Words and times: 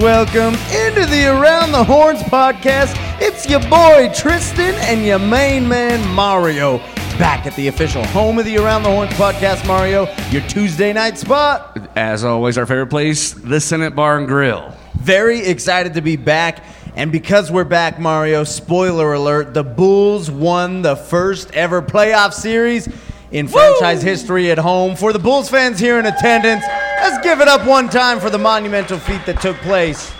welcome 0.00 0.54
into 0.70 1.06
the 1.06 1.26
Around 1.26 1.72
the 1.72 1.82
Horns 1.82 2.20
podcast. 2.22 2.94
It's 3.20 3.48
your 3.48 3.60
boy 3.68 4.12
Tristan 4.14 4.74
and 4.82 5.04
your 5.04 5.18
main 5.18 5.66
man 5.66 6.06
Mario 6.14 6.78
back 7.18 7.46
at 7.46 7.56
the 7.56 7.68
official 7.68 8.04
home 8.06 8.38
of 8.38 8.44
the 8.44 8.58
Around 8.58 8.84
the 8.84 8.90
Horns 8.90 9.10
podcast, 9.12 9.66
Mario, 9.66 10.06
your 10.30 10.42
Tuesday 10.42 10.92
night 10.92 11.18
spot. 11.18 11.88
As 11.96 12.24
always, 12.24 12.56
our 12.58 12.66
favorite 12.66 12.88
place, 12.88 13.32
the 13.32 13.60
Senate 13.60 13.96
Bar 13.96 14.18
and 14.18 14.28
Grill. 14.28 14.72
Very 14.94 15.40
excited 15.40 15.94
to 15.94 16.00
be 16.00 16.16
back. 16.16 16.64
And 16.94 17.10
because 17.10 17.50
we're 17.50 17.64
back, 17.64 17.98
Mario, 17.98 18.44
spoiler 18.44 19.14
alert, 19.14 19.54
the 19.54 19.64
Bulls 19.64 20.30
won 20.30 20.82
the 20.82 20.96
first 20.96 21.52
ever 21.54 21.82
playoff 21.82 22.32
series 22.32 22.88
in 23.30 23.48
franchise 23.48 24.02
history 24.02 24.50
at 24.50 24.58
home. 24.58 24.96
For 24.96 25.12
the 25.12 25.18
Bulls 25.18 25.48
fans 25.48 25.78
here 25.78 25.98
in 25.98 26.06
attendance, 26.06 26.64
let's 27.02 27.22
give 27.24 27.40
it 27.40 27.48
up 27.48 27.66
one 27.66 27.88
time 27.88 28.20
for 28.20 28.30
the 28.30 28.38
monumental 28.38 28.98
feat 28.98 29.24
that 29.26 29.40
took 29.40 29.56
place. 29.58 30.12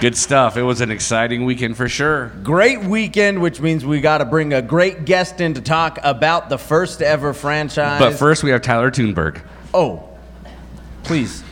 Good 0.00 0.16
stuff. 0.16 0.56
It 0.56 0.62
was 0.62 0.80
an 0.80 0.92
exciting 0.92 1.44
weekend 1.44 1.76
for 1.76 1.88
sure. 1.88 2.28
Great 2.44 2.84
weekend, 2.84 3.40
which 3.40 3.60
means 3.60 3.84
we 3.84 4.00
got 4.00 4.18
to 4.18 4.24
bring 4.24 4.52
a 4.52 4.62
great 4.62 5.04
guest 5.04 5.40
in 5.40 5.54
to 5.54 5.60
talk 5.60 5.98
about 6.04 6.48
the 6.48 6.58
first 6.58 7.02
ever 7.02 7.32
franchise. 7.34 7.98
But 7.98 8.14
first, 8.14 8.44
we 8.44 8.50
have 8.50 8.62
Tyler 8.62 8.92
Tuneburg. 8.92 9.42
Oh, 9.74 10.08
please. 11.02 11.42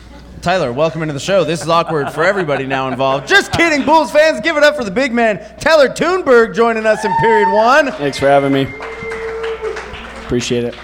Tyler, 0.42 0.72
welcome 0.72 1.02
into 1.02 1.12
the 1.12 1.18
show. 1.18 1.42
This 1.42 1.60
is 1.60 1.68
awkward 1.68 2.12
for 2.12 2.22
everybody 2.22 2.66
now 2.66 2.86
involved. 2.86 3.26
Just 3.26 3.50
kidding, 3.50 3.84
Bulls 3.84 4.12
fans. 4.12 4.40
Give 4.40 4.56
it 4.56 4.62
up 4.62 4.76
for 4.76 4.84
the 4.84 4.92
big 4.92 5.12
man, 5.12 5.38
Tyler 5.58 5.88
Tuneburg, 5.88 6.54
joining 6.54 6.86
us 6.86 7.04
in 7.04 7.12
period 7.16 7.50
one. 7.50 7.90
Thanks 7.92 8.16
for 8.16 8.28
having 8.28 8.52
me. 8.52 8.68
Appreciate 10.24 10.62
it. 10.62 10.76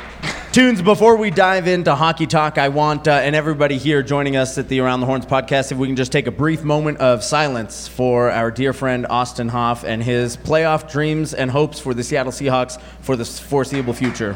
Tunes, 0.52 0.82
before 0.82 1.16
we 1.16 1.30
dive 1.30 1.66
into 1.66 1.94
hockey 1.94 2.26
talk, 2.26 2.58
I 2.58 2.68
want, 2.68 3.08
uh, 3.08 3.12
and 3.12 3.34
everybody 3.34 3.78
here 3.78 4.02
joining 4.02 4.36
us 4.36 4.58
at 4.58 4.68
the 4.68 4.80
Around 4.80 5.00
the 5.00 5.06
Horns 5.06 5.24
podcast, 5.24 5.72
if 5.72 5.78
we 5.78 5.86
can 5.86 5.96
just 5.96 6.12
take 6.12 6.26
a 6.26 6.30
brief 6.30 6.62
moment 6.62 6.98
of 6.98 7.24
silence 7.24 7.88
for 7.88 8.30
our 8.30 8.50
dear 8.50 8.74
friend 8.74 9.06
Austin 9.08 9.48
Hoff 9.48 9.82
and 9.82 10.02
his 10.02 10.36
playoff 10.36 10.92
dreams 10.92 11.32
and 11.32 11.50
hopes 11.50 11.80
for 11.80 11.94
the 11.94 12.04
Seattle 12.04 12.32
Seahawks 12.32 12.78
for 13.00 13.16
the 13.16 13.24
foreseeable 13.24 13.94
future. 13.94 14.34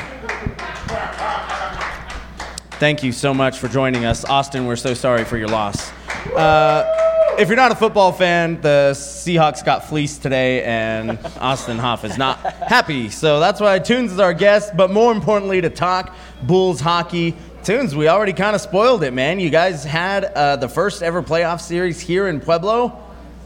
Thank 2.78 3.02
you 3.02 3.12
so 3.12 3.34
much 3.34 3.58
for 3.58 3.68
joining 3.68 4.06
us. 4.06 4.24
Austin, 4.24 4.64
we're 4.64 4.76
so 4.76 4.94
sorry 4.94 5.24
for 5.24 5.36
your 5.36 5.48
loss. 5.48 5.92
Uh, 6.34 7.15
if 7.38 7.48
you're 7.48 7.56
not 7.56 7.72
a 7.72 7.74
football 7.76 8.12
fan, 8.12 8.60
the 8.60 8.92
Seahawks 8.94 9.64
got 9.64 9.88
fleeced 9.88 10.22
today, 10.22 10.62
and 10.64 11.18
Austin 11.38 11.78
Hoff 11.78 12.04
is 12.04 12.16
not 12.16 12.38
happy. 12.38 13.10
So 13.10 13.40
that's 13.40 13.60
why 13.60 13.78
Tunes 13.78 14.12
is 14.12 14.18
our 14.18 14.32
guest. 14.32 14.76
But 14.76 14.90
more 14.90 15.12
importantly, 15.12 15.60
to 15.60 15.70
talk 15.70 16.14
Bulls 16.42 16.80
hockey. 16.80 17.34
Tunes, 17.62 17.94
we 17.94 18.08
already 18.08 18.32
kind 18.32 18.54
of 18.54 18.60
spoiled 18.60 19.02
it, 19.02 19.12
man. 19.12 19.40
You 19.40 19.50
guys 19.50 19.84
had 19.84 20.24
uh, 20.24 20.56
the 20.56 20.68
first 20.68 21.02
ever 21.02 21.22
playoff 21.22 21.60
series 21.60 22.00
here 22.00 22.28
in 22.28 22.40
Pueblo. 22.40 23.02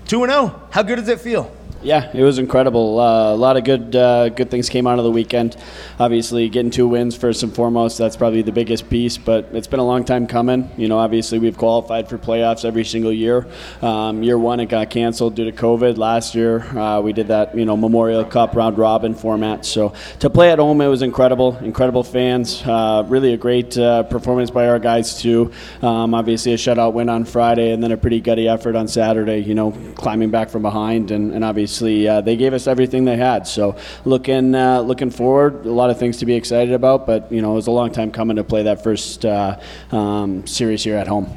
2 0.07 0.27
0. 0.27 0.69
How 0.71 0.83
good 0.83 0.97
does 0.97 1.09
it 1.09 1.21
feel? 1.21 1.55
Yeah, 1.83 2.11
it 2.13 2.23
was 2.23 2.39
incredible. 2.39 3.01
Uh, 3.01 3.33
a 3.33 3.37
lot 3.37 3.57
of 3.57 3.65
good 3.65 3.97
uh, 3.97 4.29
good 4.29 4.51
things 4.51 4.69
came 4.69 4.87
out 4.87 4.99
of 4.99 5.05
the 5.07 5.11
weekend. 5.11 5.57
Obviously, 5.99 6.51
getting 6.51 6.71
two 6.71 6.87
wins 6.87 7.17
first 7.17 7.43
and 7.43 7.55
foremost, 7.55 7.97
that's 7.97 8.17
probably 8.17 8.43
the 8.43 8.53
biggest 8.53 8.91
piece. 8.91 9.17
But 9.17 9.49
it's 9.53 9.67
been 9.67 9.81
a 9.81 9.87
long 9.87 10.05
time 10.05 10.27
coming. 10.27 10.71
You 10.77 10.89
know, 10.89 10.99
obviously 10.99 11.39
we've 11.39 11.57
qualified 11.57 12.07
for 12.07 12.19
playoffs 12.19 12.67
every 12.67 12.85
single 12.85 13.13
year. 13.13 13.47
Um, 13.81 14.23
year 14.23 14.37
one 14.37 14.61
it 14.61 14.67
got 14.67 14.91
canceled 14.91 15.37
due 15.37 15.51
to 15.51 15.57
COVID. 15.57 15.97
Last 15.97 16.35
year 16.35 16.61
uh, 16.79 17.01
we 17.01 17.15
did 17.15 17.29
that 17.29 17.57
you 17.57 17.65
know 17.65 17.79
Memorial 17.79 18.27
Cup 18.27 18.55
round 18.57 18.77
robin 18.77 19.15
format. 19.15 19.65
So 19.65 19.95
to 20.19 20.29
play 20.29 20.51
at 20.53 20.59
home, 20.59 20.83
it 20.83 20.89
was 20.89 21.01
incredible. 21.01 21.57
Incredible 21.63 22.05
fans. 22.05 22.63
Uh, 22.63 23.07
really 23.09 23.33
a 23.33 23.39
great 23.39 23.79
uh, 23.79 24.03
performance 24.03 24.51
by 24.51 24.69
our 24.69 24.79
guys 24.79 25.19
too. 25.19 25.51
Um, 25.81 26.13
obviously 26.13 26.53
a 26.53 26.57
shutout 26.59 26.93
win 26.93 27.09
on 27.09 27.25
Friday, 27.25 27.73
and 27.73 27.83
then 27.83 27.91
a 27.91 27.97
pretty 27.97 28.21
gutty 28.21 28.49
effort 28.49 28.77
on 28.77 28.87
Saturday. 28.87 29.39
You 29.39 29.55
know, 29.55 29.71
climbing 29.95 30.29
back 30.29 30.51
from 30.51 30.61
behind, 30.61 31.11
and, 31.11 31.33
and 31.33 31.43
obviously 31.43 31.70
obviously 31.71 32.09
uh, 32.09 32.21
they 32.21 32.37
gave 32.37 32.53
us 32.53 32.67
everything 32.67 33.05
they 33.05 33.17
had. 33.17 33.47
So 33.47 33.77
looking 34.05 34.57
uh, 34.57 34.81
looking 34.81 35.11
forward, 35.11 35.65
a 35.67 35.71
lot 35.71 35.91
of 35.91 36.01
things 36.01 36.17
to 36.19 36.27
be 36.27 36.35
excited 36.35 36.75
about. 36.75 37.07
But 37.07 37.31
you 37.31 37.43
know, 37.43 37.53
it 37.53 37.55
was 37.55 37.69
a 37.69 37.71
long 37.71 37.93
time 37.93 38.11
coming 38.11 38.37
to 38.37 38.45
play 38.45 38.65
that 38.65 38.83
first 38.83 39.25
uh, 39.25 39.61
um, 39.93 40.47
series 40.49 40.83
here 40.83 40.97
at 40.97 41.07
home. 41.07 41.29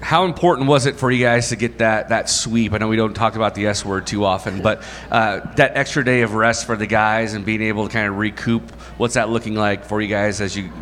How 0.00 0.24
important 0.24 0.68
was 0.68 0.86
it 0.86 0.96
for 0.96 1.10
you 1.10 1.24
guys 1.24 1.50
to 1.50 1.56
get 1.56 1.78
that 1.78 2.08
that 2.08 2.28
sweep? 2.28 2.72
I 2.72 2.78
know 2.78 2.88
we 2.88 2.96
don't 2.96 3.14
talk 3.14 3.36
about 3.36 3.54
the 3.54 3.68
S 3.68 3.84
word 3.84 4.04
too 4.04 4.24
often, 4.24 4.62
but 4.62 4.82
uh, 5.12 5.40
that 5.54 5.76
extra 5.76 6.04
day 6.04 6.22
of 6.22 6.34
rest 6.34 6.66
for 6.66 6.76
the 6.76 6.86
guys 6.86 7.34
and 7.34 7.44
being 7.44 7.62
able 7.62 7.86
to 7.86 7.92
kind 7.92 8.08
of 8.08 8.18
recoup. 8.18 8.68
What's 8.98 9.14
that 9.14 9.28
looking 9.28 9.54
like 9.54 9.84
for 9.84 10.00
you 10.00 10.08
guys 10.08 10.40
as 10.40 10.56
you 10.56 10.72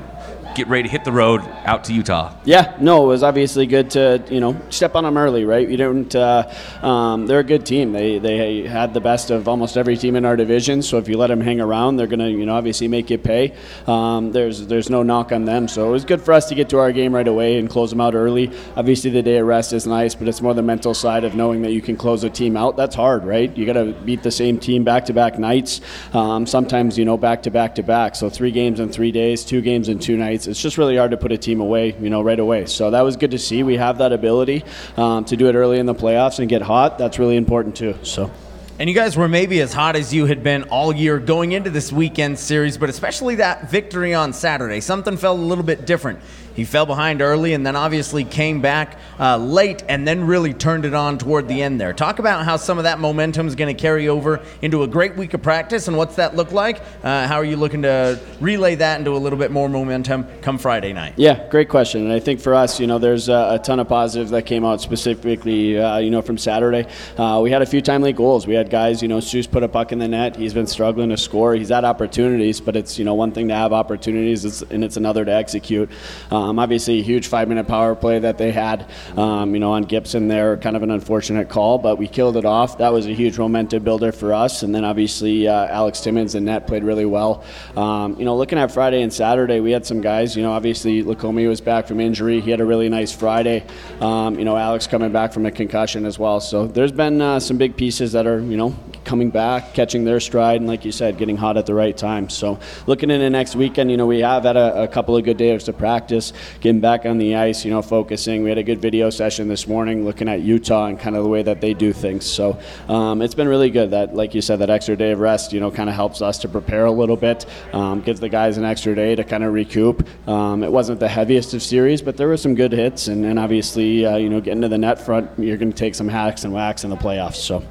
get 0.54 0.68
ready 0.68 0.84
to 0.84 0.88
hit 0.88 1.04
the 1.04 1.12
road 1.12 1.42
out 1.64 1.84
to 1.84 1.92
Utah? 1.92 2.34
Yeah, 2.44 2.76
no, 2.80 3.04
it 3.04 3.08
was 3.08 3.22
obviously 3.22 3.66
good 3.66 3.90
to 3.90 4.24
you 4.30 4.40
know 4.40 4.60
step 4.70 4.94
on 4.94 5.04
them 5.04 5.16
early, 5.16 5.44
right? 5.44 5.68
You 5.68 5.76
don't. 5.76 6.14
Uh, 6.14 6.52
um, 6.82 7.26
they're 7.26 7.40
a 7.40 7.44
good 7.44 7.66
team. 7.66 7.92
They 7.92 8.18
they 8.18 8.62
had 8.66 8.94
the 8.94 9.00
best 9.00 9.30
of 9.30 9.48
almost 9.48 9.76
every 9.76 9.96
team 9.96 10.16
in 10.16 10.24
our 10.24 10.36
division. 10.36 10.82
So 10.82 10.98
if 10.98 11.08
you 11.08 11.16
let 11.16 11.28
them 11.28 11.40
hang 11.40 11.60
around, 11.60 11.96
they're 11.96 12.06
gonna 12.06 12.28
you 12.28 12.46
know 12.46 12.54
obviously 12.54 12.88
make 12.88 13.10
you 13.10 13.18
pay. 13.18 13.54
Um, 13.86 14.32
there's 14.32 14.66
there's 14.66 14.90
no 14.90 15.02
knock 15.02 15.32
on 15.32 15.44
them. 15.44 15.68
So 15.68 15.88
it 15.88 15.90
was 15.90 16.04
good 16.04 16.22
for 16.22 16.32
us 16.32 16.48
to 16.48 16.54
get 16.54 16.68
to 16.70 16.78
our 16.78 16.92
game 16.92 17.14
right 17.14 17.26
away 17.26 17.58
and 17.58 17.68
close 17.68 17.90
them 17.90 18.00
out 18.00 18.14
early. 18.14 18.50
Obviously 18.76 19.10
the 19.10 19.22
day 19.22 19.38
of 19.38 19.46
rest 19.46 19.72
is 19.72 19.86
nice, 19.86 20.14
but 20.14 20.28
it's 20.28 20.40
more 20.40 20.54
the 20.54 20.62
mental 20.62 20.94
side 20.94 21.24
of 21.24 21.34
knowing 21.34 21.62
that 21.62 21.72
you 21.72 21.82
can 21.82 21.96
close 21.96 22.24
a 22.24 22.30
team 22.30 22.56
out. 22.56 22.76
That's 22.76 22.94
hard, 22.94 23.24
right? 23.24 23.54
You 23.56 23.66
got 23.66 23.74
to 23.74 23.92
beat 23.92 24.22
the 24.22 24.30
same 24.30 24.58
team 24.58 24.84
back 24.84 25.06
to 25.06 25.12
back 25.12 25.38
nights. 25.38 25.80
Um, 26.12 26.46
sometimes 26.46 26.98
you 26.98 27.04
know 27.04 27.16
back 27.16 27.42
to 27.44 27.50
back 27.50 27.74
to 27.76 27.82
back. 27.82 28.14
So 28.14 28.30
three 28.30 28.50
games 28.50 28.80
in 28.80 28.90
three 28.90 29.12
days, 29.12 29.44
two 29.44 29.60
games 29.60 29.88
in 29.88 29.98
two 29.98 30.16
nights 30.16 30.43
it's 30.46 30.60
just 30.60 30.78
really 30.78 30.96
hard 30.96 31.10
to 31.10 31.16
put 31.16 31.32
a 31.32 31.38
team 31.38 31.60
away, 31.60 31.94
you 32.00 32.10
know, 32.10 32.22
right 32.22 32.38
away. 32.38 32.66
So 32.66 32.90
that 32.90 33.02
was 33.02 33.16
good 33.16 33.32
to 33.32 33.38
see. 33.38 33.62
We 33.62 33.76
have 33.76 33.98
that 33.98 34.12
ability 34.12 34.64
um, 34.96 35.24
to 35.26 35.36
do 35.36 35.48
it 35.48 35.54
early 35.54 35.78
in 35.78 35.86
the 35.86 35.94
playoffs 35.94 36.38
and 36.38 36.48
get 36.48 36.62
hot. 36.62 36.98
That's 36.98 37.18
really 37.18 37.36
important 37.36 37.76
too. 37.76 37.94
So. 38.02 38.30
And 38.76 38.90
you 38.90 38.94
guys 38.94 39.16
were 39.16 39.28
maybe 39.28 39.60
as 39.60 39.72
hot 39.72 39.94
as 39.94 40.12
you 40.12 40.26
had 40.26 40.42
been 40.42 40.64
all 40.64 40.92
year 40.92 41.20
going 41.20 41.52
into 41.52 41.70
this 41.70 41.92
weekend 41.92 42.40
series, 42.40 42.76
but 42.76 42.90
especially 42.90 43.36
that 43.36 43.70
victory 43.70 44.14
on 44.14 44.32
Saturday. 44.32 44.80
Something 44.80 45.16
felt 45.16 45.38
a 45.38 45.42
little 45.42 45.62
bit 45.62 45.86
different. 45.86 46.18
He 46.54 46.64
fell 46.64 46.86
behind 46.86 47.20
early 47.20 47.52
and 47.52 47.66
then 47.66 47.76
obviously 47.76 48.24
came 48.24 48.60
back 48.60 48.98
uh, 49.18 49.36
late 49.36 49.82
and 49.88 50.06
then 50.06 50.26
really 50.26 50.54
turned 50.54 50.84
it 50.84 50.94
on 50.94 51.18
toward 51.18 51.48
the 51.48 51.62
end 51.62 51.80
there. 51.80 51.92
Talk 51.92 52.18
about 52.18 52.44
how 52.44 52.56
some 52.56 52.78
of 52.78 52.84
that 52.84 53.00
momentum 53.00 53.48
is 53.48 53.54
going 53.54 53.74
to 53.74 53.80
carry 53.80 54.08
over 54.08 54.40
into 54.62 54.82
a 54.82 54.86
great 54.86 55.16
week 55.16 55.34
of 55.34 55.42
practice 55.42 55.88
and 55.88 55.96
what's 55.96 56.16
that 56.16 56.36
look 56.36 56.52
like? 56.52 56.80
Uh, 57.02 57.26
how 57.26 57.36
are 57.36 57.44
you 57.44 57.56
looking 57.56 57.82
to 57.82 58.20
relay 58.40 58.76
that 58.76 58.98
into 58.98 59.16
a 59.16 59.18
little 59.18 59.38
bit 59.38 59.50
more 59.50 59.68
momentum 59.68 60.26
come 60.42 60.58
Friday 60.58 60.92
night? 60.92 61.14
Yeah, 61.16 61.48
great 61.48 61.68
question. 61.68 62.02
And 62.02 62.12
I 62.12 62.20
think 62.20 62.40
for 62.40 62.54
us, 62.54 62.78
you 62.78 62.86
know, 62.86 62.98
there's 62.98 63.28
a, 63.28 63.54
a 63.54 63.58
ton 63.58 63.80
of 63.80 63.88
positives 63.88 64.30
that 64.30 64.46
came 64.46 64.64
out 64.64 64.80
specifically, 64.80 65.78
uh, 65.78 65.98
you 65.98 66.10
know, 66.10 66.22
from 66.22 66.38
Saturday. 66.38 66.86
Uh, 67.16 67.40
we 67.42 67.50
had 67.50 67.62
a 67.62 67.66
few 67.66 67.80
timely 67.80 68.12
goals. 68.12 68.46
We 68.46 68.54
had 68.54 68.70
guys, 68.70 69.02
you 69.02 69.08
know, 69.08 69.18
Seuss 69.18 69.50
put 69.50 69.62
a 69.62 69.68
puck 69.68 69.90
in 69.90 69.98
the 69.98 70.08
net. 70.08 70.36
He's 70.36 70.54
been 70.54 70.66
struggling 70.66 71.08
to 71.10 71.16
score. 71.16 71.54
He's 71.54 71.70
had 71.70 71.84
opportunities, 71.84 72.60
but 72.60 72.76
it's, 72.76 72.98
you 72.98 73.04
know, 73.04 73.14
one 73.14 73.32
thing 73.32 73.48
to 73.48 73.54
have 73.54 73.72
opportunities 73.72 74.62
and 74.62 74.84
it's 74.84 74.96
another 74.96 75.24
to 75.24 75.32
execute. 75.32 75.90
Um, 76.30 76.43
um, 76.44 76.58
obviously, 76.58 77.00
a 77.00 77.02
huge 77.02 77.28
five 77.28 77.48
minute 77.48 77.66
power 77.66 77.94
play 77.94 78.18
that 78.18 78.36
they 78.36 78.52
had, 78.52 78.86
um, 79.16 79.54
you 79.54 79.60
know, 79.60 79.72
on 79.72 79.84
Gibson 79.84 80.28
there, 80.28 80.58
kind 80.58 80.76
of 80.76 80.82
an 80.82 80.90
unfortunate 80.90 81.48
call, 81.48 81.78
but 81.78 81.96
we 81.96 82.06
killed 82.06 82.36
it 82.36 82.44
off. 82.44 82.76
That 82.78 82.92
was 82.92 83.06
a 83.06 83.14
huge 83.14 83.38
momentum 83.38 83.82
builder 83.82 84.12
for 84.12 84.34
us. 84.34 84.62
And 84.62 84.74
then 84.74 84.84
obviously, 84.84 85.48
uh, 85.48 85.66
Alex 85.68 86.00
Timmons 86.00 86.34
and 86.34 86.44
net 86.44 86.66
played 86.66 86.84
really 86.84 87.06
well. 87.06 87.42
Um, 87.76 88.18
you 88.18 88.26
know, 88.26 88.36
looking 88.36 88.58
at 88.58 88.70
Friday 88.70 89.00
and 89.00 89.12
Saturday, 89.12 89.60
we 89.60 89.70
had 89.70 89.86
some 89.86 90.02
guys, 90.02 90.36
you 90.36 90.42
know, 90.42 90.52
obviously, 90.52 91.02
Lukome 91.02 91.48
was 91.48 91.62
back 91.62 91.86
from 91.86 91.98
injury. 91.98 92.40
He 92.40 92.50
had 92.50 92.60
a 92.60 92.64
really 92.66 92.90
nice 92.90 93.10
Friday. 93.10 93.64
Um, 94.00 94.38
you 94.38 94.44
know, 94.44 94.56
Alex 94.56 94.86
coming 94.86 95.12
back 95.12 95.32
from 95.32 95.46
a 95.46 95.50
concussion 95.50 96.04
as 96.04 96.18
well. 96.18 96.40
So 96.40 96.66
there's 96.66 96.92
been 96.92 97.22
uh, 97.22 97.40
some 97.40 97.56
big 97.56 97.74
pieces 97.74 98.12
that 98.12 98.26
are, 98.26 98.40
you 98.40 98.58
know, 98.58 98.76
coming 99.04 99.30
back, 99.30 99.72
catching 99.72 100.04
their 100.04 100.20
stride, 100.20 100.60
and 100.60 100.66
like 100.66 100.84
you 100.84 100.92
said, 100.92 101.16
getting 101.16 101.36
hot 101.36 101.56
at 101.56 101.64
the 101.64 101.74
right 101.74 101.96
time. 101.96 102.28
So 102.28 102.58
looking 102.86 103.10
into 103.10 103.28
next 103.30 103.56
weekend, 103.56 103.90
you 103.90 103.96
know, 103.96 104.06
we 104.06 104.20
have 104.20 104.44
had 104.44 104.56
a, 104.56 104.82
a 104.82 104.88
couple 104.88 105.16
of 105.16 105.24
good 105.24 105.36
days 105.38 105.64
to 105.64 105.72
practice 105.72 106.33
getting 106.60 106.80
back 106.80 107.06
on 107.06 107.18
the 107.18 107.36
ice, 107.36 107.64
you 107.64 107.70
know, 107.70 107.82
focusing. 107.82 108.42
We 108.42 108.48
had 108.48 108.58
a 108.58 108.62
good 108.62 108.80
video 108.80 109.10
session 109.10 109.48
this 109.48 109.66
morning 109.66 110.04
looking 110.04 110.28
at 110.28 110.40
Utah 110.40 110.86
and 110.86 110.98
kind 110.98 111.16
of 111.16 111.22
the 111.22 111.28
way 111.28 111.42
that 111.42 111.60
they 111.60 111.74
do 111.74 111.92
things. 111.92 112.24
So 112.24 112.58
um, 112.88 113.22
it's 113.22 113.34
been 113.34 113.48
really 113.48 113.70
good 113.70 113.90
that, 113.90 114.14
like 114.14 114.34
you 114.34 114.42
said, 114.42 114.58
that 114.60 114.70
extra 114.70 114.96
day 114.96 115.12
of 115.12 115.20
rest, 115.20 115.52
you 115.52 115.60
know, 115.60 115.70
kind 115.70 115.88
of 115.88 115.94
helps 115.94 116.22
us 116.22 116.38
to 116.38 116.48
prepare 116.48 116.86
a 116.86 116.92
little 116.92 117.16
bit, 117.16 117.46
um, 117.72 118.00
gives 118.00 118.20
the 118.20 118.28
guys 118.28 118.56
an 118.58 118.64
extra 118.64 118.94
day 118.94 119.14
to 119.14 119.24
kind 119.24 119.44
of 119.44 119.52
recoup. 119.52 120.06
Um, 120.28 120.62
it 120.62 120.70
wasn't 120.70 121.00
the 121.00 121.08
heaviest 121.08 121.54
of 121.54 121.62
series, 121.62 122.02
but 122.02 122.16
there 122.16 122.28
were 122.28 122.36
some 122.36 122.54
good 122.54 122.72
hits, 122.72 123.08
and, 123.08 123.24
and 123.24 123.38
obviously, 123.38 124.06
uh, 124.06 124.16
you 124.16 124.28
know, 124.28 124.40
getting 124.40 124.62
to 124.62 124.68
the 124.68 124.78
net 124.78 125.00
front, 125.00 125.30
you're 125.38 125.56
going 125.56 125.72
to 125.72 125.76
take 125.76 125.94
some 125.94 126.08
hacks 126.08 126.44
and 126.44 126.52
whacks 126.52 126.84
in 126.84 126.90
the 126.90 126.96
playoffs. 126.96 127.36
So. 127.36 127.62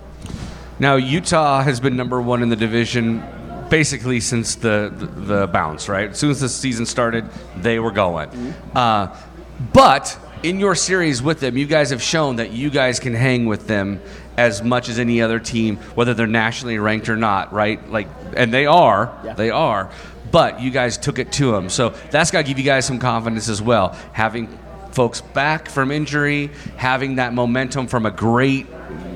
Now 0.79 0.95
Utah 0.95 1.61
has 1.61 1.79
been 1.79 1.95
number 1.95 2.19
one 2.21 2.41
in 2.41 2.49
the 2.49 2.55
division 2.55 3.23
basically 3.73 4.19
since 4.19 4.53
the, 4.53 4.93
the, 4.95 5.05
the 5.07 5.47
bounce, 5.47 5.89
right? 5.89 6.11
As 6.11 6.19
soon 6.19 6.29
as 6.29 6.39
the 6.39 6.47
season 6.47 6.85
started, 6.85 7.25
they 7.57 7.79
were 7.79 7.89
going. 7.89 8.29
Mm-hmm. 8.29 8.77
Uh, 8.77 9.17
but 9.73 10.15
in 10.43 10.59
your 10.59 10.75
series 10.75 11.23
with 11.23 11.39
them, 11.39 11.57
you 11.57 11.65
guys 11.65 11.89
have 11.89 12.01
shown 12.01 12.35
that 12.35 12.51
you 12.51 12.69
guys 12.69 12.99
can 12.99 13.15
hang 13.15 13.47
with 13.47 13.65
them 13.65 13.99
as 14.37 14.61
much 14.61 14.89
as 14.89 14.99
any 14.99 15.23
other 15.23 15.39
team, 15.39 15.77
whether 15.95 16.13
they're 16.13 16.27
nationally 16.27 16.77
ranked 16.77 17.09
or 17.09 17.15
not, 17.15 17.51
right? 17.51 17.89
Like, 17.89 18.09
and 18.37 18.53
they 18.53 18.67
are, 18.67 19.11
yeah. 19.25 19.33
they 19.33 19.49
are. 19.49 19.89
But 20.31 20.61
you 20.61 20.69
guys 20.69 20.99
took 20.99 21.17
it 21.17 21.31
to 21.33 21.51
them, 21.51 21.67
so 21.69 21.95
that's 22.11 22.29
got 22.29 22.43
to 22.43 22.47
give 22.47 22.59
you 22.59 22.65
guys 22.65 22.85
some 22.85 22.99
confidence 22.99 23.49
as 23.49 23.59
well. 23.59 23.97
Having 24.11 24.55
folks 24.91 25.21
back 25.21 25.67
from 25.67 25.89
injury, 25.89 26.51
having 26.77 27.15
that 27.15 27.33
momentum 27.33 27.87
from 27.87 28.05
a 28.05 28.11
great 28.11 28.67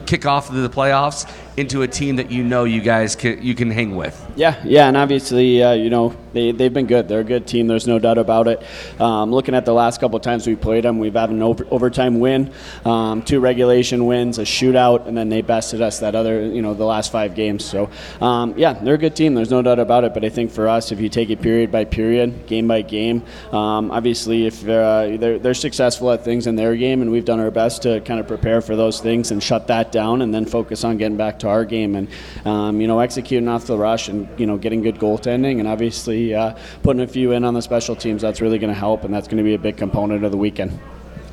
kickoff 0.07 0.47
to 0.47 0.53
the 0.53 0.69
playoffs 0.69 1.31
into 1.57 1.81
a 1.81 1.87
team 1.87 2.17
that 2.17 2.29
you 2.29 2.43
know 2.43 2.65
you 2.65 2.79
guys 2.79 3.15
can 3.15 3.41
you 3.41 3.55
can 3.55 3.71
hang 3.71 3.95
with. 3.95 4.15
Yeah, 4.35 4.61
yeah, 4.63 4.87
and 4.87 4.95
obviously, 4.95 5.63
uh, 5.63 5.73
you 5.73 5.89
know, 5.89 6.15
they, 6.31 6.51
they've 6.51 6.71
been 6.71 6.85
good. 6.85 7.07
They're 7.07 7.21
a 7.21 7.23
good 7.23 7.47
team. 7.47 7.65
There's 7.65 7.87
no 7.87 7.97
doubt 7.97 8.19
about 8.19 8.47
it. 8.47 8.63
Um, 9.01 9.31
looking 9.31 9.55
at 9.55 9.65
the 9.65 9.73
last 9.73 9.99
couple 9.99 10.19
times 10.19 10.45
we 10.45 10.55
played 10.55 10.83
them, 10.83 10.99
we've 10.99 11.15
had 11.15 11.31
an 11.31 11.41
over, 11.41 11.65
overtime 11.71 12.19
win, 12.19 12.53
um, 12.85 13.23
two 13.23 13.39
regulation 13.39 14.05
wins, 14.05 14.37
a 14.37 14.43
shootout, 14.43 15.07
and 15.07 15.17
then 15.17 15.29
they 15.29 15.41
bested 15.41 15.81
us 15.81 15.99
that 15.99 16.13
other, 16.13 16.45
you 16.45 16.61
know, 16.61 16.75
the 16.75 16.85
last 16.85 17.11
five 17.11 17.33
games. 17.33 17.65
So, 17.65 17.89
um, 18.21 18.53
yeah, 18.55 18.73
they're 18.73 18.93
a 18.93 18.99
good 18.99 19.15
team. 19.15 19.33
There's 19.33 19.49
no 19.49 19.63
doubt 19.63 19.79
about 19.79 20.03
it. 20.03 20.13
But 20.13 20.23
I 20.23 20.29
think 20.29 20.51
for 20.51 20.67
us, 20.67 20.91
if 20.91 20.99
you 21.01 21.09
take 21.09 21.31
it 21.31 21.41
period 21.41 21.71
by 21.71 21.85
period, 21.85 22.45
game 22.45 22.67
by 22.67 22.83
game, 22.83 23.23
um, 23.51 23.89
obviously, 23.89 24.45
if 24.45 24.63
uh, 24.63 25.17
they're, 25.17 25.39
they're 25.39 25.55
successful 25.55 26.11
at 26.11 26.23
things 26.23 26.45
in 26.45 26.55
their 26.55 26.75
game, 26.75 27.01
and 27.01 27.09
we've 27.09 27.25
done 27.25 27.39
our 27.39 27.49
best 27.49 27.81
to 27.81 27.99
kind 28.01 28.19
of 28.19 28.27
prepare 28.27 28.61
for 28.61 28.75
those 28.75 29.01
things 29.01 29.31
and 29.31 29.41
shut 29.41 29.65
that 29.65 29.91
down, 29.91 30.21
and 30.21 30.31
then 30.31 30.45
focus 30.45 30.83
on 30.83 30.97
getting 30.97 31.17
back 31.17 31.39
to 31.39 31.46
our 31.47 31.65
game 31.65 31.95
and, 31.95 32.07
um, 32.45 32.79
you 32.81 32.87
know, 32.87 32.99
executing 32.99 33.47
off 33.47 33.65
the 33.65 33.77
rush 33.77 34.07
and, 34.07 34.27
you 34.39 34.45
know, 34.45 34.57
getting 34.57 34.81
good 34.81 34.97
goaltending, 34.99 35.59
and 35.59 35.67
obviously 35.67 36.35
uh, 36.35 36.55
putting 36.83 37.01
a 37.01 37.07
few 37.07 37.31
in 37.31 37.43
on 37.43 37.53
the 37.53 37.61
special 37.61 37.95
teams. 37.95 38.21
That's 38.21 38.41
really 38.41 38.59
going 38.59 38.73
to 38.73 38.79
help, 38.79 39.03
and 39.03 39.13
that's 39.13 39.27
going 39.27 39.37
to 39.37 39.43
be 39.43 39.53
a 39.53 39.59
big 39.59 39.77
component 39.77 40.23
of 40.23 40.31
the 40.31 40.37
weekend. 40.37 40.79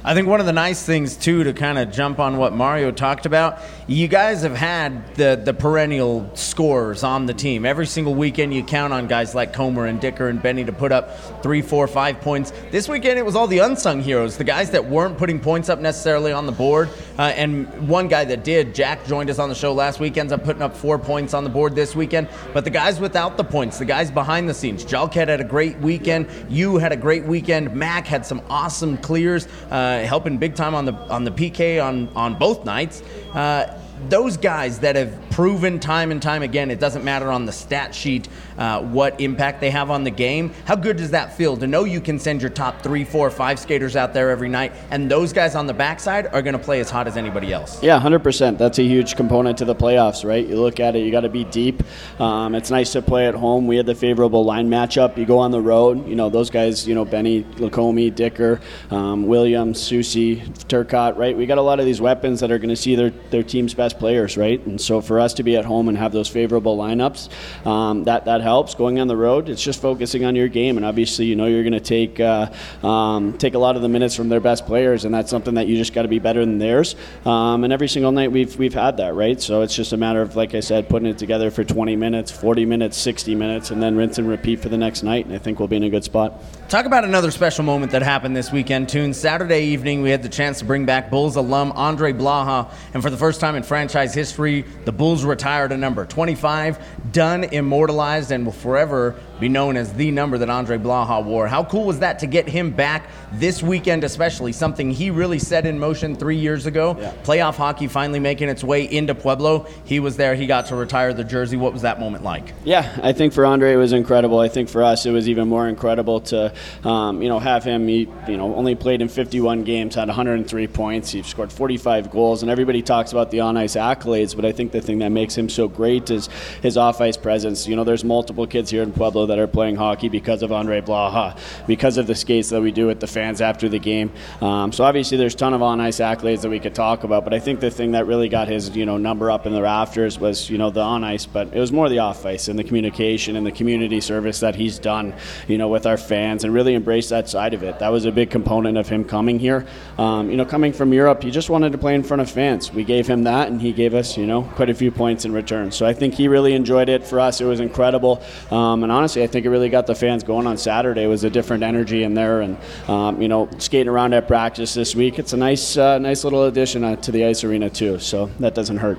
I 0.06 0.12
think 0.12 0.28
one 0.28 0.38
of 0.38 0.44
the 0.44 0.52
nice 0.52 0.84
things 0.84 1.16
too 1.16 1.44
to 1.44 1.54
kind 1.54 1.78
of 1.78 1.90
jump 1.90 2.18
on 2.18 2.36
what 2.36 2.52
Mario 2.52 2.90
talked 2.90 3.24
about, 3.24 3.60
you 3.86 4.06
guys 4.06 4.42
have 4.42 4.54
had 4.54 5.14
the 5.14 5.40
the 5.42 5.54
perennial 5.54 6.30
scores 6.34 7.02
on 7.02 7.24
the 7.24 7.32
team. 7.32 7.64
Every 7.64 7.86
single 7.86 8.14
weekend 8.14 8.52
you 8.52 8.62
count 8.62 8.92
on 8.92 9.06
guys 9.06 9.34
like 9.34 9.54
Comer 9.54 9.86
and 9.86 9.98
Dicker 9.98 10.28
and 10.28 10.42
Benny 10.42 10.62
to 10.62 10.72
put 10.72 10.92
up 10.92 11.42
three, 11.42 11.62
four, 11.62 11.88
five 11.88 12.20
points. 12.20 12.52
This 12.70 12.86
weekend 12.86 13.18
it 13.18 13.24
was 13.24 13.34
all 13.34 13.46
the 13.46 13.60
unsung 13.60 14.02
heroes, 14.02 14.36
the 14.36 14.44
guys 14.44 14.72
that 14.72 14.84
weren't 14.84 15.16
putting 15.16 15.40
points 15.40 15.70
up 15.70 15.78
necessarily 15.78 16.32
on 16.32 16.44
the 16.44 16.52
board. 16.52 16.90
Uh, 17.18 17.22
and 17.22 17.88
one 17.88 18.08
guy 18.08 18.24
that 18.24 18.44
did, 18.44 18.74
Jack 18.74 19.06
joined 19.06 19.30
us 19.30 19.38
on 19.38 19.48
the 19.48 19.54
show 19.54 19.72
last 19.72 20.00
week, 20.00 20.16
ends 20.16 20.32
up 20.32 20.44
putting 20.44 20.62
up 20.62 20.76
four 20.76 20.98
points 20.98 21.34
on 21.34 21.44
the 21.44 21.50
board 21.50 21.74
this 21.74 21.94
weekend. 21.94 22.28
But 22.52 22.64
the 22.64 22.70
guys 22.70 22.98
without 22.98 23.36
the 23.36 23.44
points, 23.44 23.78
the 23.78 23.84
guys 23.84 24.10
behind 24.10 24.48
the 24.48 24.54
scenes, 24.54 24.84
Jalkhead 24.84 25.28
had 25.28 25.40
a 25.40 25.44
great 25.44 25.78
weekend. 25.78 26.28
You 26.48 26.78
had 26.78 26.92
a 26.92 26.96
great 26.96 27.24
weekend. 27.24 27.74
Mac 27.74 28.06
had 28.06 28.26
some 28.26 28.42
awesome 28.50 28.96
clears. 28.98 29.46
Uh, 29.70 30.00
helping 30.00 30.38
big 30.38 30.54
time 30.54 30.74
on 30.74 30.84
the 30.84 30.94
on 31.08 31.24
the 31.24 31.30
PK 31.30 31.84
on 31.84 32.08
on 32.16 32.34
both 32.34 32.64
nights. 32.64 33.02
Uh, 33.32 33.78
those 34.08 34.36
guys 34.36 34.80
that 34.80 34.96
have 34.96 35.18
proven 35.30 35.80
time 35.80 36.10
and 36.10 36.22
time 36.22 36.42
again, 36.42 36.70
it 36.70 36.78
doesn't 36.78 37.04
matter 37.04 37.30
on 37.30 37.44
the 37.44 37.52
stat 37.52 37.94
sheet 37.94 38.28
uh, 38.58 38.80
what 38.80 39.20
impact 39.20 39.60
they 39.60 39.70
have 39.70 39.90
on 39.90 40.04
the 40.04 40.10
game. 40.10 40.52
How 40.64 40.76
good 40.76 40.96
does 40.96 41.10
that 41.10 41.36
feel 41.36 41.56
to 41.56 41.66
know 41.66 41.84
you 41.84 42.00
can 42.00 42.18
send 42.18 42.40
your 42.40 42.50
top 42.50 42.82
three, 42.82 43.04
four, 43.04 43.30
five 43.30 43.58
skaters 43.58 43.96
out 43.96 44.14
there 44.14 44.30
every 44.30 44.48
night, 44.48 44.72
and 44.90 45.10
those 45.10 45.32
guys 45.32 45.54
on 45.54 45.66
the 45.66 45.74
backside 45.74 46.26
are 46.28 46.42
going 46.42 46.52
to 46.52 46.58
play 46.58 46.80
as 46.80 46.90
hot 46.90 47.06
as 47.06 47.16
anybody 47.16 47.52
else? 47.52 47.82
Yeah, 47.82 47.98
100%. 47.98 48.58
That's 48.58 48.78
a 48.78 48.84
huge 48.84 49.16
component 49.16 49.58
to 49.58 49.64
the 49.64 49.74
playoffs, 49.74 50.24
right? 50.24 50.46
You 50.46 50.60
look 50.60 50.80
at 50.80 50.94
it, 50.96 51.00
you 51.00 51.10
got 51.10 51.22
to 51.22 51.28
be 51.28 51.44
deep. 51.44 51.82
Um, 52.20 52.54
it's 52.54 52.70
nice 52.70 52.92
to 52.92 53.02
play 53.02 53.26
at 53.26 53.34
home. 53.34 53.66
We 53.66 53.76
had 53.76 53.86
the 53.86 53.94
favorable 53.94 54.44
line 54.44 54.68
matchup. 54.68 55.16
You 55.16 55.26
go 55.26 55.38
on 55.38 55.50
the 55.50 55.60
road, 55.60 56.06
you 56.06 56.14
know, 56.14 56.30
those 56.30 56.50
guys, 56.50 56.86
you 56.86 56.94
know, 56.94 57.04
Benny, 57.04 57.42
Lacomi, 57.56 58.14
Dicker, 58.14 58.60
um, 58.90 59.26
Williams, 59.26 59.80
Susie, 59.80 60.36
Turcotte, 60.68 61.16
right? 61.16 61.36
We 61.36 61.46
got 61.46 61.58
a 61.58 61.62
lot 61.62 61.80
of 61.80 61.86
these 61.86 62.00
weapons 62.00 62.40
that 62.40 62.50
are 62.50 62.58
going 62.58 62.68
to 62.68 62.76
see 62.76 62.94
their, 62.94 63.10
their 63.30 63.42
team's 63.42 63.74
best 63.84 63.98
players, 63.98 64.38
right? 64.38 64.64
And 64.64 64.80
so 64.80 65.02
for 65.02 65.20
us 65.20 65.34
to 65.34 65.42
be 65.42 65.56
at 65.56 65.66
home 65.66 65.90
and 65.90 65.98
have 65.98 66.10
those 66.12 66.26
favorable 66.28 66.74
lineups, 66.78 67.28
um, 67.66 68.04
that, 68.04 68.24
that 68.24 68.40
helps. 68.40 68.74
Going 68.74 68.98
on 68.98 69.08
the 69.08 69.16
road, 69.16 69.50
it's 69.50 69.62
just 69.62 69.82
focusing 69.82 70.24
on 70.24 70.34
your 70.34 70.48
game. 70.48 70.78
And 70.78 70.86
obviously, 70.86 71.26
you 71.26 71.36
know, 71.36 71.44
you're 71.44 71.62
going 71.62 71.74
to 71.74 71.80
take, 71.80 72.18
uh, 72.18 72.50
um, 72.82 73.36
take 73.36 73.52
a 73.52 73.58
lot 73.58 73.76
of 73.76 73.82
the 73.82 73.90
minutes 73.90 74.16
from 74.16 74.30
their 74.30 74.40
best 74.40 74.64
players, 74.64 75.04
and 75.04 75.14
that's 75.14 75.28
something 75.28 75.54
that 75.54 75.66
you 75.66 75.76
just 75.76 75.92
got 75.92 76.02
to 76.02 76.08
be 76.08 76.18
better 76.18 76.40
than 76.40 76.56
theirs. 76.56 76.96
Um, 77.26 77.62
and 77.64 77.74
every 77.74 77.88
single 77.88 78.12
night 78.12 78.32
we've, 78.32 78.56
we've 78.56 78.72
had 78.72 78.96
that, 78.96 79.14
right? 79.14 79.38
So 79.38 79.60
it's 79.60 79.76
just 79.76 79.92
a 79.92 79.98
matter 79.98 80.22
of, 80.22 80.34
like 80.34 80.54
I 80.54 80.60
said, 80.60 80.88
putting 80.88 81.08
it 81.08 81.18
together 81.18 81.50
for 81.50 81.62
20 81.62 81.94
minutes, 81.96 82.30
40 82.30 82.64
minutes, 82.64 82.96
60 82.96 83.34
minutes, 83.34 83.70
and 83.70 83.82
then 83.82 83.96
rinse 83.96 84.16
and 84.16 84.26
repeat 84.26 84.60
for 84.60 84.70
the 84.70 84.78
next 84.78 85.02
night. 85.02 85.26
And 85.26 85.34
I 85.34 85.38
think 85.38 85.58
we'll 85.58 85.68
be 85.68 85.76
in 85.76 85.84
a 85.84 85.90
good 85.90 86.04
spot. 86.04 86.40
Talk 86.68 86.86
about 86.86 87.04
another 87.04 87.30
special 87.30 87.62
moment 87.62 87.92
that 87.92 88.02
happened 88.02 88.34
this 88.34 88.50
weekend, 88.50 88.88
Tune. 88.88 89.12
Saturday 89.12 89.66
evening, 89.66 90.00
we 90.00 90.08
had 90.08 90.22
the 90.22 90.30
chance 90.30 90.60
to 90.60 90.64
bring 90.64 90.86
back 90.86 91.10
Bulls 91.10 91.36
alum 91.36 91.70
Andre 91.72 92.14
Blaha, 92.14 92.72
and 92.94 93.02
for 93.02 93.10
the 93.10 93.18
first 93.18 93.38
time 93.38 93.54
in 93.54 93.62
franchise 93.62 94.14
history, 94.14 94.62
the 94.86 94.90
Bulls 94.90 95.24
retired 95.24 95.72
a 95.72 95.76
number 95.76 96.06
25, 96.06 97.12
done, 97.12 97.44
immortalized, 97.44 98.32
and 98.32 98.46
will 98.46 98.52
forever 98.52 99.14
be 99.40 99.48
known 99.48 99.76
as 99.76 99.92
the 99.94 100.10
number 100.10 100.38
that 100.38 100.50
Andre 100.50 100.78
Blaha 100.78 101.24
wore. 101.24 101.46
How 101.46 101.64
cool 101.64 101.84
was 101.84 101.98
that 102.00 102.18
to 102.20 102.26
get 102.26 102.48
him 102.48 102.70
back 102.70 103.08
this 103.32 103.62
weekend, 103.62 104.04
especially 104.04 104.52
something 104.52 104.90
he 104.90 105.10
really 105.10 105.38
set 105.38 105.66
in 105.66 105.78
motion 105.78 106.16
three 106.16 106.36
years 106.36 106.66
ago? 106.66 106.96
Yeah. 106.98 107.12
Playoff 107.24 107.56
hockey 107.56 107.88
finally 107.88 108.20
making 108.20 108.48
its 108.48 108.62
way 108.62 108.84
into 108.84 109.14
Pueblo. 109.14 109.66
He 109.84 110.00
was 110.00 110.16
there. 110.16 110.34
He 110.34 110.46
got 110.46 110.66
to 110.66 110.76
retire 110.76 111.12
the 111.12 111.24
jersey. 111.24 111.56
What 111.56 111.72
was 111.72 111.82
that 111.82 112.00
moment 112.00 112.24
like? 112.24 112.52
Yeah, 112.64 112.96
I 113.02 113.12
think 113.12 113.32
for 113.32 113.44
Andre 113.44 113.72
it 113.72 113.76
was 113.76 113.92
incredible. 113.92 114.38
I 114.38 114.48
think 114.48 114.68
for 114.68 114.82
us 114.82 115.06
it 115.06 115.10
was 115.10 115.28
even 115.28 115.48
more 115.48 115.68
incredible 115.68 116.20
to, 116.20 116.52
um, 116.84 117.22
you 117.22 117.28
know, 117.28 117.38
have 117.38 117.64
him. 117.64 117.88
He, 117.88 118.08
you 118.28 118.36
know, 118.36 118.54
only 118.54 118.74
played 118.74 119.02
in 119.02 119.08
51 119.08 119.64
games, 119.64 119.94
had 119.94 120.08
103 120.08 120.66
points. 120.68 121.10
He 121.10 121.22
scored 121.22 121.52
45 121.52 122.10
goals, 122.10 122.42
and 122.42 122.50
everybody 122.50 122.82
talks 122.82 123.12
about 123.12 123.30
the 123.30 123.40
on-ice 123.40 123.76
accolades. 123.76 124.34
But 124.36 124.44
I 124.44 124.52
think 124.52 124.72
the 124.72 124.80
thing 124.80 124.98
that 124.98 125.10
makes 125.10 125.36
him 125.36 125.48
so 125.48 125.68
great 125.68 126.10
is 126.10 126.28
his 126.62 126.76
off-ice 126.76 127.16
presence. 127.16 127.66
You 127.66 127.76
know, 127.76 127.84
there's 127.84 128.04
multiple 128.04 128.46
kids 128.46 128.70
here 128.70 128.82
in 128.82 128.92
Pueblo 128.92 129.26
that 129.26 129.33
are 129.38 129.46
playing 129.46 129.76
hockey 129.76 130.08
because 130.08 130.42
of 130.42 130.52
Andre 130.52 130.80
Blaha, 130.80 131.38
because 131.66 131.96
of 131.98 132.06
the 132.06 132.14
skates 132.14 132.50
that 132.50 132.60
we 132.60 132.72
do 132.72 132.86
with 132.86 133.00
the 133.00 133.06
fans 133.06 133.40
after 133.40 133.68
the 133.68 133.78
game. 133.78 134.12
Um, 134.40 134.72
so 134.72 134.84
obviously 134.84 135.18
there's 135.18 135.34
a 135.34 135.38
ton 135.38 135.54
of 135.54 135.62
on-ice 135.62 135.98
accolades 135.98 136.42
that 136.42 136.50
we 136.50 136.60
could 136.60 136.74
talk 136.74 137.04
about. 137.04 137.24
But 137.24 137.34
I 137.34 137.40
think 137.40 137.60
the 137.60 137.70
thing 137.70 137.92
that 137.92 138.06
really 138.06 138.28
got 138.28 138.48
his, 138.48 138.76
you 138.76 138.86
know, 138.86 138.96
number 138.96 139.30
up 139.30 139.46
in 139.46 139.52
the 139.52 139.62
rafters 139.62 140.18
was, 140.18 140.50
you 140.50 140.58
know, 140.58 140.70
the 140.70 140.80
on-ice, 140.80 141.26
but 141.26 141.52
it 141.52 141.58
was 141.58 141.72
more 141.72 141.88
the 141.88 142.00
off-ice 142.00 142.48
and 142.48 142.58
the 142.58 142.64
communication 142.64 143.36
and 143.36 143.46
the 143.46 143.52
community 143.52 144.00
service 144.00 144.40
that 144.40 144.54
he's 144.54 144.78
done, 144.78 145.14
you 145.48 145.58
know, 145.58 145.68
with 145.68 145.86
our 145.86 145.96
fans 145.96 146.44
and 146.44 146.52
really 146.52 146.74
embraced 146.74 147.10
that 147.10 147.28
side 147.28 147.54
of 147.54 147.62
it. 147.62 147.78
That 147.78 147.90
was 147.90 148.04
a 148.04 148.12
big 148.12 148.30
component 148.30 148.78
of 148.78 148.88
him 148.88 149.04
coming 149.04 149.38
here. 149.38 149.66
Um, 149.98 150.30
you 150.30 150.36
know, 150.36 150.44
coming 150.44 150.72
from 150.72 150.92
Europe, 150.92 151.22
he 151.22 151.30
just 151.30 151.50
wanted 151.50 151.72
to 151.72 151.78
play 151.78 151.94
in 151.94 152.02
front 152.02 152.20
of 152.20 152.30
fans. 152.30 152.72
We 152.72 152.84
gave 152.84 153.06
him 153.06 153.24
that, 153.24 153.48
and 153.48 153.60
he 153.60 153.72
gave 153.72 153.94
us, 153.94 154.16
you 154.16 154.26
know, 154.26 154.42
quite 154.42 154.70
a 154.70 154.74
few 154.74 154.90
points 154.90 155.24
in 155.24 155.32
return. 155.32 155.70
So 155.70 155.86
I 155.86 155.92
think 155.92 156.14
he 156.14 156.28
really 156.28 156.52
enjoyed 156.52 156.88
it. 156.88 157.06
For 157.06 157.20
us, 157.20 157.40
it 157.40 157.44
was 157.44 157.60
incredible. 157.60 158.22
Um, 158.50 158.82
and 158.82 158.92
honestly, 158.92 159.13
I 159.22 159.26
think 159.26 159.46
it 159.46 159.50
really 159.50 159.68
got 159.68 159.86
the 159.86 159.94
fans 159.94 160.22
going 160.24 160.46
on 160.46 160.56
Saturday. 160.58 161.04
It 161.04 161.08
was 161.08 161.24
a 161.24 161.30
different 161.30 161.62
energy 161.62 162.02
in 162.02 162.14
there, 162.14 162.40
and 162.40 162.56
um, 162.88 163.20
you 163.22 163.28
know, 163.28 163.48
skating 163.58 163.88
around 163.88 164.12
at 164.14 164.26
practice 164.26 164.74
this 164.74 164.94
week. 164.94 165.18
It's 165.18 165.32
a 165.32 165.36
nice, 165.36 165.76
uh, 165.76 165.98
nice 165.98 166.24
little 166.24 166.44
addition 166.44 166.82
uh, 166.84 166.96
to 166.96 167.12
the 167.12 167.24
ice 167.24 167.44
arena 167.44 167.70
too. 167.70 167.98
So 167.98 168.26
that 168.40 168.54
doesn't 168.54 168.78
hurt. 168.78 168.98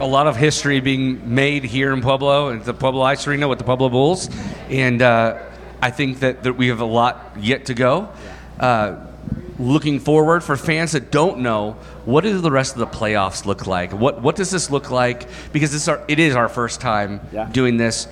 a 0.00 0.06
lot 0.06 0.26
of 0.26 0.36
history 0.36 0.80
being 0.80 1.34
made 1.34 1.64
here 1.64 1.92
in 1.92 2.00
Pueblo 2.02 2.48
and 2.48 2.62
the 2.64 2.74
Pueblo 2.74 3.02
Ice 3.02 3.26
Arena 3.26 3.48
with 3.48 3.58
the 3.58 3.64
Pueblo 3.64 3.88
Bulls, 3.88 4.28
and 4.68 5.00
uh, 5.02 5.38
I 5.80 5.90
think 5.90 6.20
that, 6.20 6.42
that 6.42 6.54
we 6.54 6.68
have 6.68 6.80
a 6.80 6.84
lot 6.84 7.32
yet 7.40 7.66
to 7.66 7.74
go. 7.74 8.08
Uh, 8.60 8.96
looking 9.58 9.98
forward 9.98 10.44
for 10.44 10.56
fans 10.56 10.92
that 10.92 11.10
don't 11.10 11.38
know, 11.40 11.72
what 12.04 12.22
do 12.22 12.38
the 12.40 12.50
rest 12.50 12.74
of 12.74 12.78
the 12.80 12.86
playoffs 12.86 13.44
look 13.44 13.66
like? 13.66 13.92
What 13.92 14.22
what 14.22 14.36
does 14.36 14.50
this 14.50 14.70
look 14.70 14.90
like? 14.90 15.26
Because 15.52 15.72
this 15.72 15.88
our, 15.88 16.00
it 16.06 16.18
is 16.18 16.36
our 16.36 16.48
first 16.48 16.80
time 16.80 17.20
Yeah. 17.32 17.48
doing 17.50 17.76
this. 17.76 18.06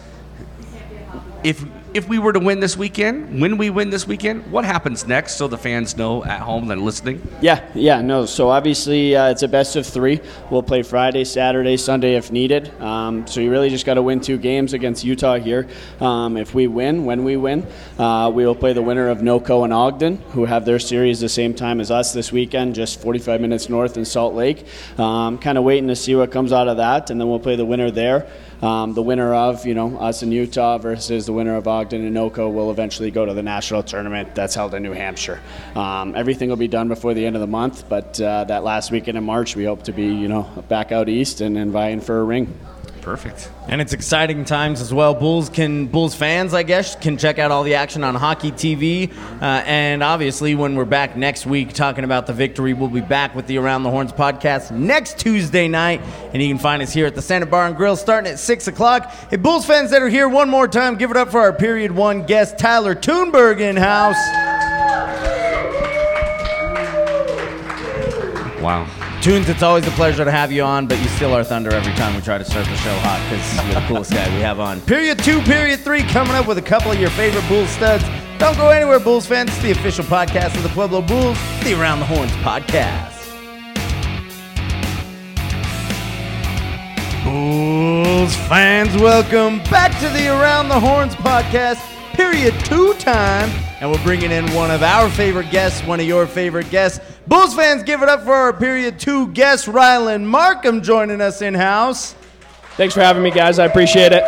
If 1.46 1.64
if 1.94 2.08
we 2.08 2.18
were 2.18 2.32
to 2.32 2.40
win 2.40 2.58
this 2.58 2.76
weekend, 2.76 3.40
when 3.40 3.56
we 3.56 3.70
win 3.70 3.88
this 3.88 4.04
weekend, 4.04 4.50
what 4.50 4.64
happens 4.64 5.06
next? 5.06 5.36
So 5.36 5.46
the 5.46 5.56
fans 5.56 5.96
know 5.96 6.24
at 6.24 6.40
home 6.40 6.72
and 6.72 6.82
listening. 6.82 7.22
Yeah, 7.40 7.64
yeah, 7.72 8.02
no. 8.02 8.26
So 8.26 8.50
obviously, 8.50 9.14
uh, 9.14 9.30
it's 9.30 9.44
a 9.44 9.48
best 9.48 9.76
of 9.76 9.86
three. 9.86 10.20
We'll 10.50 10.64
play 10.64 10.82
Friday, 10.82 11.22
Saturday, 11.22 11.76
Sunday 11.76 12.16
if 12.16 12.32
needed. 12.32 12.68
Um, 12.82 13.28
so 13.28 13.40
you 13.40 13.48
really 13.52 13.70
just 13.70 13.86
got 13.86 13.94
to 13.94 14.02
win 14.02 14.20
two 14.20 14.38
games 14.38 14.72
against 14.72 15.04
Utah 15.04 15.38
here. 15.38 15.68
Um, 16.00 16.36
if 16.36 16.52
we 16.52 16.66
win, 16.66 17.04
when 17.04 17.22
we 17.22 17.36
win, 17.36 17.64
uh, 17.96 18.32
we 18.34 18.44
will 18.44 18.56
play 18.56 18.72
the 18.72 18.82
winner 18.82 19.08
of 19.08 19.18
NoCo 19.18 19.62
and 19.62 19.72
Ogden, 19.72 20.16
who 20.32 20.46
have 20.46 20.64
their 20.64 20.80
series 20.80 21.20
the 21.20 21.28
same 21.28 21.54
time 21.54 21.78
as 21.78 21.92
us 21.92 22.12
this 22.12 22.32
weekend, 22.32 22.74
just 22.74 23.00
45 23.00 23.40
minutes 23.40 23.68
north 23.68 23.96
in 23.96 24.04
Salt 24.04 24.34
Lake. 24.34 24.66
Um, 24.98 25.38
kind 25.38 25.56
of 25.56 25.62
waiting 25.62 25.86
to 25.88 25.96
see 25.96 26.16
what 26.16 26.32
comes 26.32 26.52
out 26.52 26.66
of 26.66 26.78
that, 26.78 27.10
and 27.10 27.20
then 27.20 27.28
we'll 27.28 27.38
play 27.38 27.54
the 27.54 27.64
winner 27.64 27.92
there. 27.92 28.26
Um, 28.62 28.94
the 28.94 29.02
winner 29.02 29.34
of, 29.34 29.66
you 29.66 29.74
know, 29.74 29.98
us 29.98 30.22
in 30.22 30.32
Utah 30.32 30.78
versus 30.78 31.26
the 31.26 31.32
winner 31.32 31.56
of 31.56 31.68
Ogden 31.68 32.04
and 32.04 32.16
NoCo 32.16 32.52
will 32.52 32.70
eventually 32.70 33.10
go 33.10 33.26
to 33.26 33.34
the 33.34 33.42
national 33.42 33.82
tournament 33.82 34.34
that's 34.34 34.54
held 34.54 34.74
in 34.74 34.82
New 34.82 34.92
Hampshire. 34.92 35.40
Um, 35.74 36.14
everything 36.14 36.48
will 36.48 36.56
be 36.56 36.68
done 36.68 36.88
before 36.88 37.12
the 37.12 37.26
end 37.26 37.36
of 37.36 37.40
the 37.40 37.46
month, 37.46 37.88
but 37.88 38.20
uh, 38.20 38.44
that 38.44 38.64
last 38.64 38.90
weekend 38.90 39.18
in 39.18 39.24
March, 39.24 39.56
we 39.56 39.64
hope 39.64 39.82
to 39.84 39.92
be, 39.92 40.06
you 40.06 40.28
know, 40.28 40.42
back 40.68 40.92
out 40.92 41.08
east 41.08 41.40
and, 41.40 41.58
and 41.58 41.70
vying 41.70 42.00
for 42.00 42.20
a 42.20 42.24
ring. 42.24 42.58
Perfect. 43.06 43.48
And 43.68 43.80
it's 43.80 43.92
exciting 43.92 44.44
times 44.44 44.80
as 44.80 44.92
well. 44.92 45.14
Bulls 45.14 45.48
can 45.48 45.86
Bulls 45.86 46.12
fans, 46.12 46.52
I 46.52 46.64
guess, 46.64 46.96
can 46.96 47.16
check 47.16 47.38
out 47.38 47.52
all 47.52 47.62
the 47.62 47.76
action 47.76 48.02
on 48.02 48.16
Hockey 48.16 48.50
TV. 48.50 49.16
Uh, 49.40 49.62
and 49.64 50.02
obviously, 50.02 50.56
when 50.56 50.74
we're 50.74 50.86
back 50.86 51.16
next 51.16 51.46
week 51.46 51.72
talking 51.72 52.02
about 52.02 52.26
the 52.26 52.32
victory, 52.32 52.74
we'll 52.74 52.88
be 52.88 53.00
back 53.00 53.36
with 53.36 53.46
the 53.46 53.58
Around 53.58 53.84
the 53.84 53.90
Horns 53.90 54.10
podcast 54.10 54.72
next 54.72 55.20
Tuesday 55.20 55.68
night. 55.68 56.00
And 56.32 56.42
you 56.42 56.48
can 56.48 56.58
find 56.58 56.82
us 56.82 56.92
here 56.92 57.06
at 57.06 57.14
the 57.14 57.22
Santa 57.22 57.46
Bar 57.46 57.68
and 57.68 57.76
Grill 57.76 57.94
starting 57.94 58.28
at 58.28 58.40
six 58.40 58.66
o'clock. 58.66 59.08
Hey, 59.30 59.36
Bulls 59.36 59.64
fans 59.64 59.92
that 59.92 60.02
are 60.02 60.08
here, 60.08 60.28
one 60.28 60.50
more 60.50 60.66
time, 60.66 60.96
give 60.96 61.12
it 61.12 61.16
up 61.16 61.30
for 61.30 61.38
our 61.38 61.52
period 61.52 61.92
one 61.92 62.26
guest, 62.26 62.58
Tyler 62.58 62.96
Tuneburg 62.96 63.60
in 63.60 63.76
house. 63.76 64.16
Wow. 68.60 69.05
Tunes, 69.26 69.48
it's 69.48 69.64
always 69.64 69.84
a 69.88 69.90
pleasure 69.90 70.24
to 70.24 70.30
have 70.30 70.52
you 70.52 70.62
on, 70.62 70.86
but 70.86 71.00
you 71.00 71.08
still 71.08 71.34
are 71.34 71.42
thunder 71.42 71.74
every 71.74 71.92
time 71.94 72.14
we 72.14 72.20
try 72.20 72.38
to 72.38 72.44
start 72.44 72.64
the 72.66 72.76
show 72.76 72.96
hot 72.98 73.20
because 73.28 73.66
you're 73.66 73.80
the 73.80 73.88
coolest 73.88 74.12
guy 74.12 74.24
we 74.36 74.40
have 74.40 74.60
on. 74.60 74.80
Period 74.82 75.18
two, 75.18 75.40
period 75.40 75.80
three, 75.80 76.04
coming 76.04 76.36
up 76.36 76.46
with 76.46 76.58
a 76.58 76.62
couple 76.62 76.92
of 76.92 77.00
your 77.00 77.10
favorite 77.10 77.42
Bulls 77.48 77.68
studs. 77.70 78.04
Don't 78.38 78.56
go 78.56 78.68
anywhere, 78.68 79.00
Bulls 79.00 79.26
fans. 79.26 79.50
It's 79.50 79.62
the 79.62 79.72
official 79.72 80.04
podcast 80.04 80.54
of 80.54 80.62
the 80.62 80.68
Pueblo 80.68 81.02
Bulls, 81.02 81.36
the 81.64 81.74
Around 81.74 81.98
the 81.98 82.06
Horns 82.06 82.30
podcast. 82.34 83.14
Bulls 87.24 88.36
fans, 88.46 88.94
welcome 88.94 89.58
back 89.72 89.90
to 89.98 90.08
the 90.10 90.28
Around 90.28 90.68
the 90.68 90.78
Horns 90.78 91.16
podcast, 91.16 91.82
period 92.16 92.54
two 92.64 92.94
time. 92.94 93.50
And 93.80 93.92
we're 93.92 94.02
bringing 94.02 94.30
in 94.32 94.50
one 94.54 94.70
of 94.70 94.82
our 94.82 95.10
favorite 95.10 95.50
guests, 95.50 95.86
one 95.86 96.00
of 96.00 96.06
your 96.06 96.26
favorite 96.26 96.70
guests. 96.70 96.98
Bulls 97.26 97.54
fans, 97.54 97.82
give 97.82 98.02
it 98.02 98.08
up 98.08 98.22
for 98.22 98.32
our 98.32 98.54
period 98.54 98.98
two 98.98 99.28
guest, 99.28 99.66
Rylan 99.66 100.24
Marcum, 100.24 100.82
joining 100.82 101.20
us 101.20 101.42
in 101.42 101.52
house. 101.52 102.14
Thanks 102.76 102.94
for 102.94 103.00
having 103.00 103.22
me, 103.22 103.30
guys. 103.30 103.58
I 103.58 103.66
appreciate 103.66 104.12
it. 104.12 104.24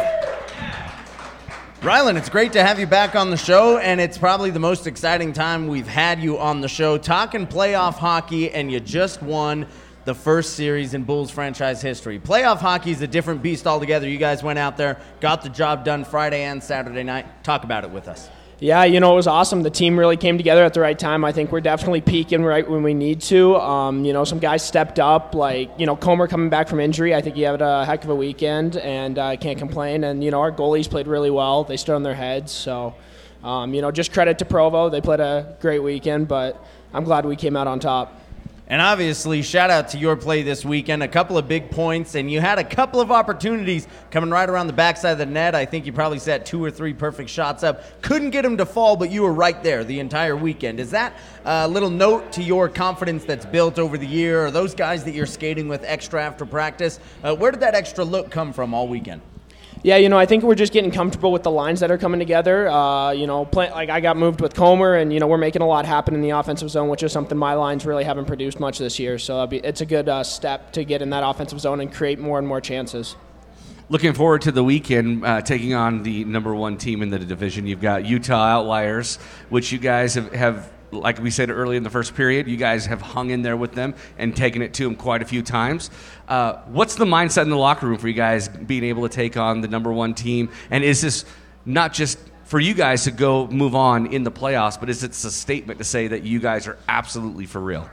Rylan, 1.80 2.18
it's 2.18 2.28
great 2.28 2.52
to 2.52 2.62
have 2.62 2.78
you 2.78 2.86
back 2.86 3.14
on 3.16 3.30
the 3.30 3.36
show, 3.36 3.78
and 3.78 4.00
it's 4.00 4.18
probably 4.18 4.50
the 4.50 4.58
most 4.58 4.86
exciting 4.86 5.32
time 5.32 5.66
we've 5.66 5.86
had 5.86 6.20
you 6.20 6.38
on 6.38 6.60
the 6.60 6.68
show 6.68 6.98
talking 6.98 7.46
playoff 7.46 7.94
hockey, 7.94 8.50
and 8.50 8.70
you 8.70 8.80
just 8.80 9.22
won 9.22 9.66
the 10.08 10.14
first 10.14 10.54
series 10.54 10.94
in 10.94 11.04
Bulls 11.04 11.30
franchise 11.30 11.82
history. 11.82 12.18
Playoff 12.18 12.60
hockey 12.60 12.92
is 12.92 13.02
a 13.02 13.06
different 13.06 13.42
beast 13.42 13.66
altogether. 13.66 14.08
You 14.08 14.16
guys 14.16 14.42
went 14.42 14.58
out 14.58 14.78
there, 14.78 14.98
got 15.20 15.42
the 15.42 15.50
job 15.50 15.84
done 15.84 16.02
Friday 16.02 16.44
and 16.44 16.62
Saturday 16.62 17.02
night. 17.02 17.26
Talk 17.44 17.62
about 17.62 17.84
it 17.84 17.90
with 17.90 18.08
us. 18.08 18.30
Yeah, 18.58 18.84
you 18.84 19.00
know, 19.00 19.12
it 19.12 19.16
was 19.16 19.26
awesome. 19.26 19.62
The 19.62 19.68
team 19.68 19.98
really 19.98 20.16
came 20.16 20.38
together 20.38 20.64
at 20.64 20.72
the 20.72 20.80
right 20.80 20.98
time. 20.98 21.26
I 21.26 21.32
think 21.32 21.52
we're 21.52 21.60
definitely 21.60 22.00
peaking 22.00 22.42
right 22.42 22.66
when 22.66 22.82
we 22.82 22.94
need 22.94 23.20
to. 23.32 23.56
Um, 23.56 24.06
you 24.06 24.14
know, 24.14 24.24
some 24.24 24.38
guys 24.38 24.66
stepped 24.66 24.98
up, 24.98 25.34
like, 25.34 25.70
you 25.76 25.84
know, 25.84 25.94
Comer 25.94 26.26
coming 26.26 26.48
back 26.48 26.68
from 26.68 26.80
injury. 26.80 27.14
I 27.14 27.20
think 27.20 27.36
he 27.36 27.42
had 27.42 27.60
a 27.60 27.84
heck 27.84 28.02
of 28.02 28.08
a 28.08 28.16
weekend, 28.16 28.78
and 28.78 29.18
I 29.18 29.34
uh, 29.34 29.36
can't 29.36 29.58
complain. 29.58 30.04
And, 30.04 30.24
you 30.24 30.30
know, 30.30 30.40
our 30.40 30.50
goalies 30.50 30.88
played 30.88 31.06
really 31.06 31.30
well. 31.30 31.64
They 31.64 31.76
stood 31.76 31.96
on 31.96 32.02
their 32.02 32.14
heads. 32.14 32.50
So, 32.50 32.94
um, 33.44 33.74
you 33.74 33.82
know, 33.82 33.90
just 33.90 34.14
credit 34.14 34.38
to 34.38 34.46
Provo. 34.46 34.88
They 34.88 35.02
played 35.02 35.20
a 35.20 35.54
great 35.60 35.80
weekend, 35.80 36.28
but 36.28 36.64
I'm 36.94 37.04
glad 37.04 37.26
we 37.26 37.36
came 37.36 37.58
out 37.58 37.66
on 37.66 37.78
top. 37.78 38.22
And 38.70 38.82
obviously, 38.82 39.40
shout 39.40 39.70
out 39.70 39.88
to 39.88 39.98
your 39.98 40.14
play 40.14 40.42
this 40.42 40.62
weekend. 40.62 41.02
A 41.02 41.08
couple 41.08 41.38
of 41.38 41.48
big 41.48 41.70
points, 41.70 42.14
and 42.14 42.30
you 42.30 42.38
had 42.38 42.58
a 42.58 42.64
couple 42.64 43.00
of 43.00 43.10
opportunities 43.10 43.88
coming 44.10 44.28
right 44.28 44.46
around 44.46 44.66
the 44.66 44.74
backside 44.74 45.12
of 45.12 45.18
the 45.18 45.24
net. 45.24 45.54
I 45.54 45.64
think 45.64 45.86
you 45.86 45.92
probably 45.94 46.18
set 46.18 46.44
two 46.44 46.62
or 46.62 46.70
three 46.70 46.92
perfect 46.92 47.30
shots 47.30 47.62
up. 47.62 48.02
Couldn't 48.02 48.28
get 48.28 48.42
them 48.42 48.58
to 48.58 48.66
fall, 48.66 48.94
but 48.94 49.10
you 49.10 49.22
were 49.22 49.32
right 49.32 49.62
there 49.62 49.84
the 49.84 50.00
entire 50.00 50.36
weekend. 50.36 50.80
Is 50.80 50.90
that 50.90 51.14
a 51.46 51.66
little 51.66 51.88
note 51.88 52.30
to 52.32 52.42
your 52.42 52.68
confidence 52.68 53.24
that's 53.24 53.46
built 53.46 53.78
over 53.78 53.96
the 53.96 54.06
year, 54.06 54.44
or 54.44 54.50
those 54.50 54.74
guys 54.74 55.02
that 55.04 55.14
you're 55.14 55.24
skating 55.24 55.68
with 55.68 55.82
extra 55.84 56.22
after 56.22 56.44
practice? 56.44 57.00
Uh, 57.24 57.34
where 57.34 57.50
did 57.50 57.60
that 57.60 57.74
extra 57.74 58.04
look 58.04 58.30
come 58.30 58.52
from 58.52 58.74
all 58.74 58.86
weekend? 58.86 59.22
Yeah, 59.82 59.96
you 59.96 60.08
know, 60.08 60.18
I 60.18 60.26
think 60.26 60.42
we're 60.42 60.56
just 60.56 60.72
getting 60.72 60.90
comfortable 60.90 61.30
with 61.30 61.44
the 61.44 61.52
lines 61.52 61.80
that 61.80 61.90
are 61.90 61.98
coming 61.98 62.18
together. 62.18 62.68
Uh, 62.68 63.12
you 63.12 63.28
know, 63.28 63.44
play, 63.44 63.70
like 63.70 63.90
I 63.90 64.00
got 64.00 64.16
moved 64.16 64.40
with 64.40 64.54
Comer, 64.54 64.96
and 64.96 65.12
you 65.12 65.20
know 65.20 65.28
we're 65.28 65.38
making 65.38 65.62
a 65.62 65.66
lot 65.66 65.86
happen 65.86 66.14
in 66.14 66.20
the 66.20 66.30
offensive 66.30 66.68
zone, 66.70 66.88
which 66.88 67.02
is 67.04 67.12
something 67.12 67.38
my 67.38 67.54
lines 67.54 67.86
really 67.86 68.02
haven't 68.02 68.24
produced 68.24 68.58
much 68.58 68.78
this 68.78 68.98
year. 68.98 69.18
So 69.18 69.46
be, 69.46 69.58
it's 69.58 69.80
a 69.80 69.86
good 69.86 70.08
uh, 70.08 70.24
step 70.24 70.72
to 70.72 70.84
get 70.84 71.00
in 71.00 71.10
that 71.10 71.22
offensive 71.24 71.60
zone 71.60 71.80
and 71.80 71.92
create 71.92 72.18
more 72.18 72.38
and 72.38 72.48
more 72.48 72.60
chances. 72.60 73.14
Looking 73.88 74.12
forward 74.12 74.42
to 74.42 74.52
the 74.52 74.64
weekend, 74.64 75.24
uh, 75.24 75.40
taking 75.42 75.74
on 75.74 76.02
the 76.02 76.24
number 76.24 76.54
one 76.54 76.76
team 76.76 77.00
in 77.00 77.10
the 77.10 77.18
division. 77.18 77.66
You've 77.66 77.80
got 77.80 78.04
Utah 78.04 78.44
Outliers, 78.44 79.16
which 79.48 79.72
you 79.72 79.78
guys 79.78 80.14
have, 80.14 80.32
have 80.32 80.70
like 80.90 81.18
we 81.18 81.30
said 81.30 81.50
early 81.50 81.76
in 81.76 81.82
the 81.82 81.90
first 81.90 82.14
period, 82.14 82.46
you 82.46 82.56
guys 82.56 82.86
have 82.86 83.00
hung 83.00 83.30
in 83.30 83.42
there 83.42 83.56
with 83.56 83.72
them 83.72 83.94
and 84.16 84.34
taken 84.36 84.62
it 84.62 84.74
to 84.74 84.84
them 84.84 84.96
quite 84.96 85.22
a 85.22 85.24
few 85.24 85.42
times. 85.42 85.90
Uh, 86.28 86.54
what's 86.66 86.94
the 86.94 87.04
mindset 87.04 87.42
in 87.42 87.50
the 87.50 87.56
locker 87.56 87.86
room 87.86 87.98
for 87.98 88.08
you 88.08 88.14
guys 88.14 88.48
being 88.48 88.84
able 88.84 89.08
to 89.08 89.14
take 89.14 89.36
on 89.36 89.60
the 89.60 89.68
number 89.68 89.92
one 89.92 90.14
team? 90.14 90.50
And 90.70 90.84
is 90.84 91.00
this 91.00 91.24
not 91.64 91.92
just 91.92 92.18
for 92.44 92.58
you 92.58 92.72
guys 92.72 93.04
to 93.04 93.10
go 93.10 93.46
move 93.48 93.74
on 93.74 94.06
in 94.06 94.24
the 94.24 94.32
playoffs, 94.32 94.80
but 94.80 94.88
is 94.88 95.02
it 95.04 95.10
a 95.10 95.30
statement 95.30 95.78
to 95.78 95.84
say 95.84 96.08
that 96.08 96.22
you 96.22 96.40
guys 96.40 96.66
are 96.66 96.78
absolutely 96.88 97.44
for 97.44 97.60
real? 97.60 97.88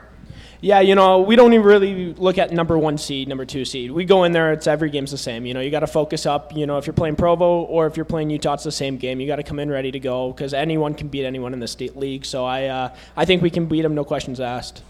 Yeah, 0.60 0.80
you 0.80 0.94
know, 0.94 1.20
we 1.20 1.36
don't 1.36 1.52
even 1.52 1.66
really 1.66 2.14
look 2.14 2.38
at 2.38 2.50
number 2.52 2.78
one 2.78 2.98
seed, 2.98 3.28
number 3.28 3.44
two 3.44 3.64
seed. 3.64 3.90
We 3.90 4.04
go 4.04 4.24
in 4.24 4.32
there; 4.32 4.52
it's 4.52 4.66
every 4.66 4.90
game's 4.90 5.10
the 5.10 5.18
same. 5.18 5.44
You 5.44 5.54
know, 5.54 5.60
you 5.60 5.70
got 5.70 5.80
to 5.80 5.86
focus 5.86 6.26
up. 6.26 6.56
You 6.56 6.66
know, 6.66 6.78
if 6.78 6.86
you're 6.86 6.94
playing 6.94 7.16
Provo 7.16 7.62
or 7.62 7.86
if 7.86 7.96
you're 7.96 8.04
playing 8.06 8.30
Utah, 8.30 8.54
it's 8.54 8.64
the 8.64 8.72
same 8.72 8.96
game. 8.96 9.20
You 9.20 9.26
got 9.26 9.36
to 9.36 9.42
come 9.42 9.58
in 9.58 9.70
ready 9.70 9.90
to 9.90 10.00
go 10.00 10.32
because 10.32 10.54
anyone 10.54 10.94
can 10.94 11.08
beat 11.08 11.24
anyone 11.24 11.52
in 11.52 11.60
the 11.60 11.68
state 11.68 11.96
league. 11.96 12.24
So 12.24 12.44
I, 12.44 12.66
uh, 12.66 12.94
I 13.16 13.24
think 13.24 13.42
we 13.42 13.50
can 13.50 13.66
beat 13.66 13.82
them, 13.82 13.94
no 13.94 14.04
questions 14.04 14.40
asked. 14.40 14.82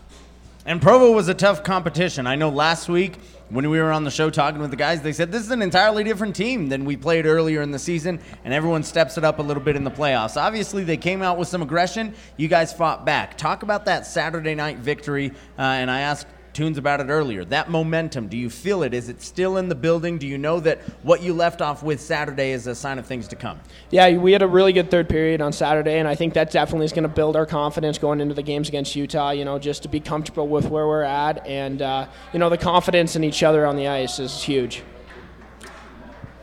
And 0.67 0.83
Provo 0.83 1.13
was 1.13 1.29
a 1.29 1.35
tough 1.35 1.63
competition. 1.63 2.27
I 2.27 2.35
know 2.35 2.49
last 2.49 2.89
week 2.89 3.21
when 3.51 3.71
we 3.71 3.79
were 3.79 3.93
on 3.93 4.03
the 4.03 4.11
show 4.11 4.31
talking 4.31 4.61
with 4.61 4.73
the 4.73 4.77
guys, 4.77 5.01
they 5.01 5.13
said 5.13 5.31
this 5.31 5.43
is 5.43 5.53
an 5.53 5.63
entirely 5.63 6.03
different 6.03 6.35
team 6.35 6.69
than 6.69 6.85
we 6.85 6.97
played 6.97 7.25
earlier 7.25 7.63
in 7.63 7.71
the 7.71 7.79
season, 7.79 8.19
and 8.43 8.53
everyone 8.53 8.83
steps 8.83 9.17
it 9.17 9.23
up 9.23 9.39
a 9.39 9.43
little 9.43 9.63
bit 9.63 9.77
in 9.77 9.85
the 9.85 9.93
playoffs. 9.93 10.37
Obviously, 10.37 10.83
they 10.83 10.97
came 10.97 11.23
out 11.23 11.39
with 11.39 11.47
some 11.47 11.63
aggression. 11.63 12.13
You 12.37 12.49
guys 12.49 12.73
fought 12.73 13.07
back. 13.07 13.39
Talk 13.39 13.63
about 13.63 13.85
that 13.85 14.09
Saturday 14.09 14.57
night 14.57 14.79
victory. 14.79 15.31
Uh, 15.57 15.63
and 15.63 15.89
I 15.89 16.01
asked 16.01 16.27
Tunes 16.57 16.79
about 16.79 17.01
it 17.01 17.11
earlier. 17.11 17.45
That 17.45 17.69
momentum, 17.69 18.29
do 18.29 18.37
you 18.39 18.49
feel 18.49 18.83
it? 18.83 18.95
Is 18.95 19.11
it 19.11 19.21
still 19.21 19.59
in 19.59 19.69
the 19.69 19.75
building? 19.75 20.17
Do 20.17 20.27
you 20.27 20.39
know 20.39 20.59
that 20.61 20.79
what 21.03 21.21
you 21.21 21.35
left 21.35 21.61
off 21.61 21.83
with 21.83 22.01
Saturday 22.01 22.53
is 22.53 22.67
a 22.67 22.75
sign 22.75 22.99
of 22.99 23.05
things 23.05 23.29
to 23.29 23.37
come? 23.37 23.61
Yeah, 23.91 24.17
we 24.17 24.33
had 24.33 24.41
a 24.41 24.49
really 24.49 24.73
good 24.73 24.91
third 24.91 25.07
period 25.07 25.43
on 25.43 25.53
Saturday, 25.53 25.99
and 25.99 26.09
I 26.09 26.15
think 26.15 26.33
that 26.33 26.51
definitely 26.51 26.87
is 26.87 26.95
going 26.95 27.03
to 27.03 27.11
build 27.11 27.37
our 27.37 27.45
confidence 27.45 27.99
going 27.99 28.23
into 28.23 28.33
the 28.35 28.43
games 28.43 28.71
against 28.71 28.97
Utah. 28.97 29.33
You 29.33 29.45
know, 29.45 29.59
just 29.59 29.83
to 29.83 29.91
be 29.91 30.01
comfortable 30.01 30.49
with 30.49 30.71
where 30.71 30.87
we're 30.89 31.03
at, 31.03 31.47
and 31.47 31.83
uh, 31.83 32.07
you 32.33 32.39
know, 32.39 32.49
the 32.49 32.57
confidence 32.57 33.17
in 33.17 33.23
each 33.23 33.43
other 33.43 33.67
on 33.67 33.77
the 33.77 33.89
ice 33.89 34.19
is 34.19 34.43
huge. 34.43 34.83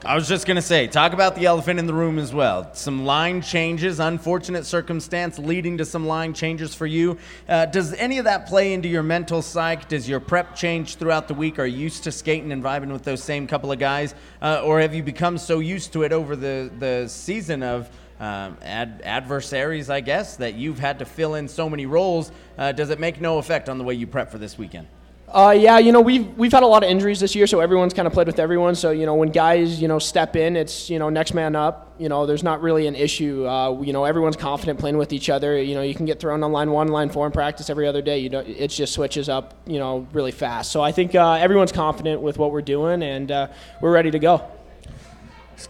I 0.06 0.16
was 0.16 0.28
just 0.28 0.46
going 0.46 0.58
to 0.58 0.62
say, 0.62 0.88
talk 0.88 1.14
about 1.14 1.34
the 1.34 1.46
elephant 1.46 1.80
in 1.80 1.88
the 1.88 1.94
room 1.94 2.20
as 2.20 2.34
well. 2.34 2.74
Some 2.74 3.06
line 3.06 3.42
changes, 3.42 4.02
unfortunate 4.02 4.66
circumstance 4.66 5.40
leading 5.40 5.78
to 5.78 5.86
some 5.86 6.06
line 6.06 6.34
changes 6.34 6.76
for 6.76 6.86
you. 6.86 7.18
Uh, 7.48 7.68
does 7.68 7.94
any 7.94 8.18
of 8.18 8.26
that 8.26 8.46
play 8.46 8.74
into 8.74 8.90
your 8.90 9.02
mental 9.02 9.42
psyche? 9.42 9.86
Does 9.88 10.10
your 10.10 10.20
prep 10.20 10.58
change 10.58 10.96
throughout 10.96 11.30
the 11.30 11.34
week? 11.34 11.58
Are 11.58 11.66
you 11.66 11.78
used 11.78 12.04
to 12.04 12.12
skating 12.12 12.52
and 12.52 12.62
vibing 12.62 12.92
with 12.92 13.04
those 13.04 13.24
same 13.24 13.48
couple 13.48 13.72
of 13.72 13.80
guys? 13.80 14.14
Uh, 14.42 14.62
or 14.66 14.82
have 14.82 14.94
you 14.94 15.04
become 15.04 15.38
so 15.38 15.60
used 15.60 15.94
to 15.94 16.04
it 16.04 16.12
over 16.12 16.36
the, 16.36 16.70
the 16.80 17.08
season 17.08 17.64
of 17.64 17.90
um, 18.20 18.58
ad- 18.62 19.00
adversaries, 19.06 19.90
I 19.90 20.02
guess, 20.02 20.36
that 20.36 20.56
you've 20.56 20.80
had 20.80 21.00
to 21.00 21.06
fill 21.06 21.36
in 21.36 21.48
so 21.48 21.70
many 21.70 21.86
roles? 21.86 22.30
Uh, 22.58 22.74
does 22.74 22.90
it 22.90 23.00
make 23.00 23.22
no 23.22 23.38
effect 23.38 23.70
on 23.70 23.78
the 23.78 23.86
way 23.86 23.94
you 23.94 24.06
prep 24.06 24.32
for 24.32 24.38
this 24.38 24.58
weekend? 24.58 24.88
Uh, 25.34 25.50
yeah, 25.50 25.80
you 25.80 25.92
know 25.92 26.00
we've 26.00 26.28
we've 26.38 26.52
had 26.52 26.62
a 26.62 26.68
lot 26.68 26.84
of 26.84 26.90
injuries 26.92 27.20
this 27.20 27.34
year, 27.34 27.48
so 27.48 27.60
everyone's 27.60 27.92
kind 27.92 28.06
of 28.06 28.14
played 28.14 28.28
with 28.28 28.38
everyone. 28.38 28.76
So 28.76 28.92
you 28.92 29.08
know 29.08 29.16
when 29.16 29.30
guys 29.30 29.82
you 29.82 29.88
know 29.88 29.98
step 29.98 30.36
in, 30.36 30.56
it's 30.56 30.92
you 30.92 31.00
know 31.00 31.10
next 31.10 31.34
man 31.34 31.56
up. 31.56 31.96
You 31.98 32.08
know 32.08 32.28
there's 32.28 32.44
not 32.44 32.62
really 32.62 32.86
an 32.86 32.94
issue. 32.94 33.48
Uh, 33.48 33.82
you 33.82 33.94
know 33.94 34.04
everyone's 34.04 34.38
confident 34.38 34.78
playing 34.80 34.96
with 34.96 35.12
each 35.12 35.32
other. 35.32 35.60
You 35.60 35.74
know 35.74 35.82
you 35.82 35.96
can 35.96 36.06
get 36.06 36.20
thrown 36.20 36.44
on 36.44 36.52
line 36.52 36.70
one, 36.70 36.90
line 36.90 37.10
four 37.10 37.26
in 37.26 37.32
practice 37.32 37.72
every 37.72 37.88
other 37.88 38.04
day. 38.04 38.20
You 38.20 38.30
know 38.30 38.42
it 38.42 38.68
just 38.68 38.94
switches 38.94 39.28
up. 39.28 39.56
You 39.66 39.80
know 39.80 40.08
really 40.14 40.32
fast. 40.32 40.72
So 40.72 40.84
I 40.84 40.92
think 40.92 41.16
uh, 41.16 41.34
everyone's 41.34 41.72
confident 41.72 42.22
with 42.22 42.38
what 42.38 42.52
we're 42.52 42.62
doing, 42.62 43.02
and 43.02 43.32
uh, 43.32 43.48
we're 43.82 43.92
ready 43.92 44.12
to 44.12 44.20
go. 44.20 44.48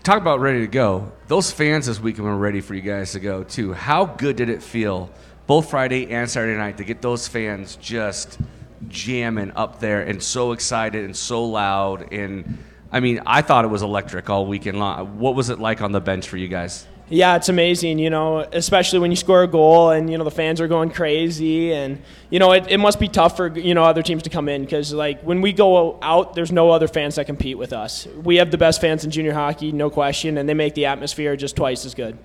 Talk 0.03 0.17
about 0.17 0.41
ready 0.41 0.60
to 0.60 0.67
go. 0.67 1.10
Those 1.27 1.51
fans 1.51 1.86
this 1.86 2.01
weekend 2.01 2.27
were 2.27 2.36
ready 2.36 2.60
for 2.60 2.74
you 2.74 2.82
guys 2.82 3.13
to 3.13 3.22
go 3.22 3.43
too. 3.46 3.72
How 3.72 4.03
good 4.05 4.36
did 4.36 4.50
it 4.50 4.62
feel, 4.62 5.10
both 5.48 5.70
Friday 5.70 6.12
and 6.12 6.29
Saturday 6.29 6.58
night, 6.58 6.75
to 6.79 6.84
get 6.84 7.01
those 7.01 7.29
fans 7.29 7.77
just 7.77 8.39
jamming 8.90 9.52
up 9.52 9.80
there 9.80 10.02
and 10.02 10.22
so 10.22 10.52
excited 10.52 11.06
and 11.06 11.16
so 11.16 11.44
loud. 11.46 12.13
And 12.13 12.58
I 12.92 13.00
mean, 13.00 13.22
I 13.25 13.42
thought 13.42 13.66
it 13.66 13.70
was 13.70 13.82
electric 13.82 14.30
all 14.30 14.46
weekend 14.46 14.80
long. 14.80 15.20
What 15.20 15.36
was 15.36 15.50
it 15.50 15.60
like 15.60 15.82
on 15.82 15.92
the 15.92 16.02
bench 16.02 16.28
for 16.28 16.38
you 16.38 16.48
guys? 16.48 16.88
Yeah, 17.10 17.36
it's 17.36 17.50
amazing, 17.50 18.00
you 18.00 18.10
know, 18.10 18.40
especially 18.40 19.00
when 19.00 19.12
you 19.12 19.18
score 19.18 19.44
a 19.44 19.48
goal 19.48 19.92
and, 19.92 20.10
you 20.10 20.18
know, 20.18 20.24
the 20.24 20.32
fans 20.32 20.62
are 20.62 20.68
going 20.68 20.90
crazy. 20.90 21.74
And, 21.74 22.02
you 22.30 22.40
know, 22.40 22.54
it, 22.54 22.66
it 22.70 22.78
must 22.78 23.00
be 23.00 23.08
tough 23.08 23.36
for, 23.36 23.48
you 23.58 23.74
know, 23.74 23.84
other 23.84 24.02
teams 24.02 24.24
to 24.24 24.30
come 24.30 24.48
in 24.48 24.63
because, 24.63 24.94
like, 24.94 25.22
when 25.22 25.42
we 25.42 25.52
go 25.52 26.00
out, 26.02 26.34
there's 26.34 26.52
no 26.52 26.72
other 26.72 26.88
fans 26.88 27.16
that 27.16 27.25
compete 27.25 27.58
with 27.58 27.74
us. 27.74 28.08
We 28.24 28.38
have 28.38 28.52
the 28.52 28.58
best 28.58 28.80
fans 28.80 29.04
in 29.04 29.12
junior 29.12 29.34
hockey, 29.34 29.72
no 29.72 29.90
question, 29.90 30.38
and 30.38 30.48
they 30.48 30.54
make 30.54 30.75
the 30.75 30.86
atmosphere 30.86 31.36
just 31.36 31.56
twice 31.56 31.86
as 31.86 31.94
good. 31.94 32.18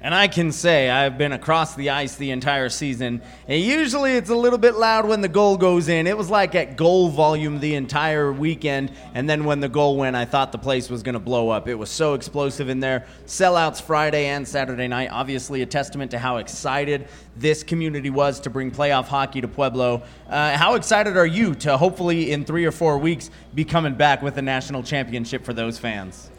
And 0.00 0.14
I 0.14 0.28
can 0.28 0.52
say 0.52 0.88
I've 0.88 1.18
been 1.18 1.32
across 1.32 1.74
the 1.74 1.90
ice 1.90 2.14
the 2.14 2.30
entire 2.30 2.68
season. 2.68 3.20
And 3.48 3.60
usually 3.60 4.12
it's 4.12 4.30
a 4.30 4.36
little 4.36 4.58
bit 4.58 4.76
loud 4.76 5.08
when 5.08 5.22
the 5.22 5.28
goal 5.28 5.56
goes 5.56 5.88
in. 5.88 6.06
It 6.06 6.16
was 6.16 6.30
like 6.30 6.54
at 6.54 6.76
goal 6.76 7.08
volume 7.08 7.58
the 7.58 7.74
entire 7.74 8.32
weekend. 8.32 8.92
And 9.14 9.28
then 9.28 9.44
when 9.44 9.58
the 9.58 9.68
goal 9.68 9.96
went, 9.96 10.14
I 10.14 10.24
thought 10.24 10.52
the 10.52 10.58
place 10.58 10.88
was 10.88 11.02
going 11.02 11.14
to 11.14 11.18
blow 11.18 11.48
up. 11.48 11.66
It 11.66 11.74
was 11.74 11.90
so 11.90 12.14
explosive 12.14 12.68
in 12.68 12.78
there. 12.78 13.06
Sellouts 13.26 13.82
Friday 13.82 14.26
and 14.26 14.46
Saturday 14.46 14.86
night. 14.86 15.08
Obviously, 15.10 15.62
a 15.62 15.66
testament 15.66 16.12
to 16.12 16.18
how 16.20 16.36
excited 16.36 17.08
this 17.36 17.64
community 17.64 18.10
was 18.10 18.38
to 18.40 18.50
bring 18.50 18.70
playoff 18.70 19.06
hockey 19.06 19.40
to 19.40 19.48
Pueblo. 19.48 20.04
Uh, 20.28 20.56
how 20.56 20.76
excited 20.76 21.16
are 21.16 21.26
you 21.26 21.56
to 21.56 21.76
hopefully 21.76 22.30
in 22.30 22.44
three 22.44 22.64
or 22.64 22.72
four 22.72 22.98
weeks 22.98 23.30
be 23.52 23.64
coming 23.64 23.94
back 23.94 24.22
with 24.22 24.36
a 24.36 24.42
national 24.42 24.84
championship 24.84 25.44
for 25.44 25.52
those 25.52 25.76
fans? 25.76 26.30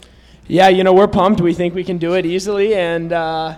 Yeah, 0.50 0.68
you 0.68 0.82
know, 0.82 0.92
we're 0.92 1.06
pumped. 1.06 1.40
We 1.40 1.54
think 1.54 1.74
we 1.74 1.84
can 1.84 1.98
do 1.98 2.14
it 2.14 2.26
easily, 2.26 2.74
and 2.74 3.12
uh, 3.12 3.56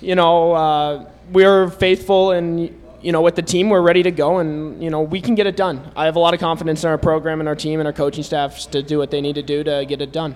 you 0.00 0.16
know, 0.16 0.52
uh, 0.52 1.10
we're 1.30 1.70
faithful 1.70 2.32
and 2.32 2.78
you 3.00 3.10
know, 3.10 3.20
with 3.20 3.34
the 3.34 3.42
team, 3.42 3.68
we're 3.68 3.82
ready 3.82 4.02
to 4.02 4.10
go, 4.10 4.38
and 4.38 4.82
you 4.82 4.90
know, 4.90 5.02
we 5.02 5.20
can 5.20 5.34
get 5.34 5.46
it 5.46 5.56
done. 5.56 5.92
I 5.96 6.04
have 6.06 6.16
a 6.16 6.20
lot 6.20 6.34
of 6.34 6.40
confidence 6.40 6.84
in 6.84 6.90
our 6.90 6.98
program 6.98 7.40
and 7.40 7.48
our 7.48 7.54
team 7.54 7.80
and 7.80 7.86
our 7.86 7.92
coaching 7.92 8.24
staffs 8.24 8.66
to 8.66 8.82
do 8.82 8.98
what 8.98 9.10
they 9.10 9.20
need 9.20 9.36
to 9.36 9.42
do 9.42 9.62
to 9.64 9.84
get 9.86 10.00
it 10.00 10.12
done. 10.12 10.34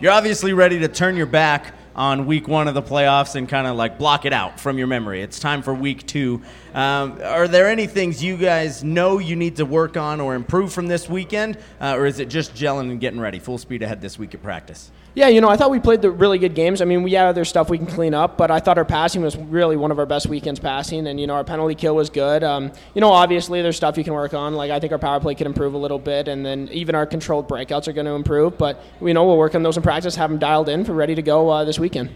You're 0.00 0.12
obviously 0.12 0.52
ready 0.52 0.80
to 0.80 0.88
turn 0.88 1.16
your 1.16 1.26
back 1.26 1.72
on 1.94 2.26
week 2.26 2.48
one 2.48 2.66
of 2.66 2.74
the 2.74 2.82
playoffs 2.82 3.36
and 3.36 3.48
kind 3.48 3.68
of 3.68 3.76
like 3.76 3.98
block 3.98 4.24
it 4.24 4.32
out 4.32 4.58
from 4.58 4.76
your 4.76 4.88
memory. 4.88 5.22
It's 5.22 5.38
time 5.38 5.62
for 5.62 5.72
week 5.72 6.04
two. 6.06 6.42
Um, 6.74 7.20
are 7.22 7.46
there 7.46 7.68
any 7.68 7.86
things 7.86 8.22
you 8.22 8.36
guys 8.36 8.82
know 8.82 9.18
you 9.18 9.36
need 9.36 9.56
to 9.56 9.64
work 9.64 9.96
on 9.96 10.20
or 10.20 10.34
improve 10.34 10.72
from 10.72 10.88
this 10.88 11.08
weekend, 11.08 11.58
uh, 11.80 11.94
or 11.96 12.06
is 12.06 12.18
it 12.18 12.28
just 12.28 12.54
gelling 12.54 12.90
and 12.90 13.00
getting 13.00 13.20
ready, 13.20 13.38
full 13.38 13.58
speed 13.58 13.82
ahead 13.82 14.00
this 14.00 14.18
week 14.18 14.34
at 14.34 14.42
practice? 14.42 14.90
Yeah, 15.16 15.28
you 15.28 15.40
know, 15.40 15.48
I 15.48 15.56
thought 15.56 15.70
we 15.70 15.78
played 15.78 16.02
the 16.02 16.10
really 16.10 16.38
good 16.40 16.56
games. 16.56 16.82
I 16.82 16.86
mean, 16.86 17.04
we 17.04 17.12
have 17.12 17.28
other 17.28 17.44
stuff 17.44 17.70
we 17.70 17.78
can 17.78 17.86
clean 17.86 18.14
up, 18.14 18.36
but 18.36 18.50
I 18.50 18.58
thought 18.58 18.78
our 18.78 18.84
passing 18.84 19.22
was 19.22 19.36
really 19.36 19.76
one 19.76 19.92
of 19.92 20.00
our 20.00 20.06
best 20.06 20.26
weekends 20.26 20.58
passing, 20.58 21.06
and 21.06 21.20
you 21.20 21.28
know, 21.28 21.34
our 21.34 21.44
penalty 21.44 21.76
kill 21.76 21.94
was 21.94 22.10
good. 22.10 22.42
Um, 22.42 22.72
you 22.94 23.00
know, 23.00 23.12
obviously 23.12 23.62
there's 23.62 23.76
stuff 23.76 23.96
you 23.96 24.02
can 24.02 24.12
work 24.12 24.34
on. 24.34 24.54
Like 24.54 24.72
I 24.72 24.80
think 24.80 24.90
our 24.92 24.98
power 24.98 25.20
play 25.20 25.36
could 25.36 25.46
improve 25.46 25.74
a 25.74 25.78
little 25.78 26.00
bit, 26.00 26.26
and 26.26 26.44
then 26.44 26.68
even 26.72 26.96
our 26.96 27.06
controlled 27.06 27.48
breakouts 27.48 27.86
are 27.86 27.92
going 27.92 28.06
to 28.06 28.12
improve. 28.12 28.58
But 28.58 28.82
you 29.00 29.14
know, 29.14 29.24
we'll 29.24 29.38
work 29.38 29.54
on 29.54 29.62
those 29.62 29.76
in 29.76 29.84
practice, 29.84 30.16
have 30.16 30.30
them 30.30 30.40
dialed 30.40 30.68
in 30.68 30.84
for 30.84 30.92
ready 30.92 31.14
to 31.14 31.22
go 31.22 31.48
uh, 31.48 31.64
this 31.64 31.78
weekend. 31.78 32.12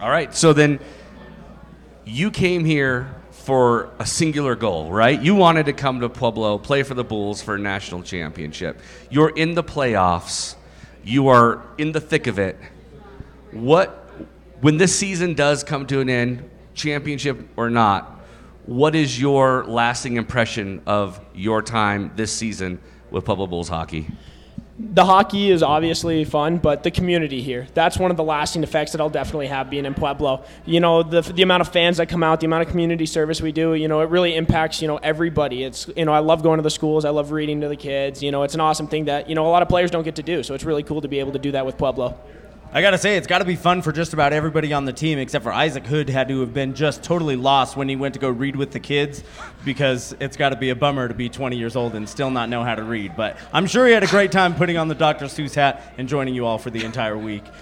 All 0.00 0.10
right. 0.10 0.32
So 0.32 0.52
then 0.52 0.78
you 2.04 2.30
came 2.30 2.64
here 2.64 3.12
for 3.32 3.90
a 3.98 4.06
singular 4.06 4.54
goal, 4.54 4.92
right? 4.92 5.20
You 5.20 5.34
wanted 5.34 5.66
to 5.66 5.72
come 5.72 6.00
to 6.00 6.08
Pueblo, 6.08 6.56
play 6.58 6.84
for 6.84 6.94
the 6.94 7.02
Bulls 7.02 7.42
for 7.42 7.56
a 7.56 7.58
national 7.58 8.04
championship. 8.04 8.80
You're 9.10 9.30
in 9.30 9.54
the 9.54 9.64
playoffs. 9.64 10.54
You 11.04 11.28
are 11.28 11.62
in 11.78 11.92
the 11.92 12.00
thick 12.00 12.26
of 12.26 12.38
it. 12.38 12.58
What 13.52 13.96
when 14.60 14.76
this 14.76 14.94
season 14.94 15.34
does 15.34 15.64
come 15.64 15.86
to 15.86 16.00
an 16.00 16.10
end, 16.10 16.48
championship 16.74 17.48
or 17.56 17.70
not, 17.70 18.20
what 18.66 18.94
is 18.94 19.20
your 19.20 19.64
lasting 19.64 20.16
impression 20.16 20.82
of 20.86 21.20
your 21.34 21.62
time 21.62 22.12
this 22.14 22.30
season 22.32 22.78
with 23.10 23.24
Pueblo 23.24 23.46
Bulls 23.46 23.68
hockey? 23.68 24.06
The 24.82 25.04
hockey 25.04 25.50
is 25.50 25.62
obviously 25.62 26.24
fun, 26.24 26.56
but 26.56 26.82
the 26.82 26.90
community 26.90 27.42
here, 27.42 27.66
that's 27.74 27.98
one 27.98 28.10
of 28.10 28.16
the 28.16 28.24
lasting 28.24 28.62
effects 28.62 28.92
that 28.92 29.00
I'll 29.00 29.10
definitely 29.10 29.48
have 29.48 29.68
being 29.68 29.84
in 29.84 29.92
Pueblo. 29.92 30.42
You 30.64 30.80
know, 30.80 31.02
the, 31.02 31.20
the 31.20 31.42
amount 31.42 31.60
of 31.60 31.68
fans 31.68 31.98
that 31.98 32.08
come 32.08 32.22
out, 32.22 32.40
the 32.40 32.46
amount 32.46 32.62
of 32.62 32.70
community 32.70 33.04
service 33.04 33.42
we 33.42 33.52
do, 33.52 33.74
you 33.74 33.88
know, 33.88 34.00
it 34.00 34.08
really 34.08 34.34
impacts, 34.34 34.80
you 34.80 34.88
know, 34.88 34.96
everybody. 34.96 35.64
It's, 35.64 35.90
you 35.96 36.06
know, 36.06 36.12
I 36.12 36.20
love 36.20 36.42
going 36.42 36.56
to 36.56 36.62
the 36.62 36.70
schools. 36.70 37.04
I 37.04 37.10
love 37.10 37.30
reading 37.30 37.60
to 37.60 37.68
the 37.68 37.76
kids. 37.76 38.22
You 38.22 38.30
know, 38.30 38.42
it's 38.42 38.54
an 38.54 38.60
awesome 38.60 38.86
thing 38.86 39.04
that, 39.04 39.28
you 39.28 39.34
know, 39.34 39.46
a 39.46 39.50
lot 39.50 39.60
of 39.60 39.68
players 39.68 39.90
don't 39.90 40.04
get 40.04 40.16
to 40.16 40.22
do. 40.22 40.42
So 40.42 40.54
it's 40.54 40.64
really 40.64 40.82
cool 40.82 41.02
to 41.02 41.08
be 41.08 41.18
able 41.18 41.32
to 41.32 41.38
do 41.38 41.52
that 41.52 41.66
with 41.66 41.76
Pueblo. 41.76 42.18
I 42.72 42.82
gotta 42.82 42.98
say, 42.98 43.16
it's 43.16 43.26
got 43.26 43.38
to 43.38 43.44
be 43.44 43.56
fun 43.56 43.82
for 43.82 43.90
just 43.90 44.12
about 44.12 44.32
everybody 44.32 44.72
on 44.72 44.84
the 44.84 44.92
team, 44.92 45.18
except 45.18 45.42
for 45.42 45.52
Isaac 45.52 45.84
Hood 45.84 46.08
had 46.08 46.28
to 46.28 46.38
have 46.40 46.54
been 46.54 46.74
just 46.74 47.02
totally 47.02 47.34
lost 47.34 47.76
when 47.76 47.88
he 47.88 47.96
went 47.96 48.14
to 48.14 48.20
go 48.20 48.28
read 48.28 48.54
with 48.54 48.70
the 48.70 48.78
kids, 48.78 49.24
because 49.64 50.14
it's 50.20 50.36
got 50.36 50.50
to 50.50 50.56
be 50.56 50.70
a 50.70 50.76
bummer 50.76 51.08
to 51.08 51.14
be 51.14 51.28
20 51.28 51.56
years 51.56 51.74
old 51.74 51.96
and 51.96 52.08
still 52.08 52.30
not 52.30 52.48
know 52.48 52.62
how 52.62 52.76
to 52.76 52.84
read. 52.84 53.16
But 53.16 53.38
I'm 53.52 53.66
sure 53.66 53.88
he 53.88 53.92
had 53.92 54.04
a 54.04 54.08
great 54.08 54.30
time 54.30 54.54
putting 54.54 54.76
on 54.76 54.86
the 54.86 54.94
Dr. 54.94 55.24
Seuss 55.24 55.54
hat 55.54 55.94
and 55.98 56.08
joining 56.08 56.32
you 56.32 56.46
all 56.46 56.58
for 56.58 56.70
the 56.70 56.84
entire 56.84 57.18
week. 57.18 57.42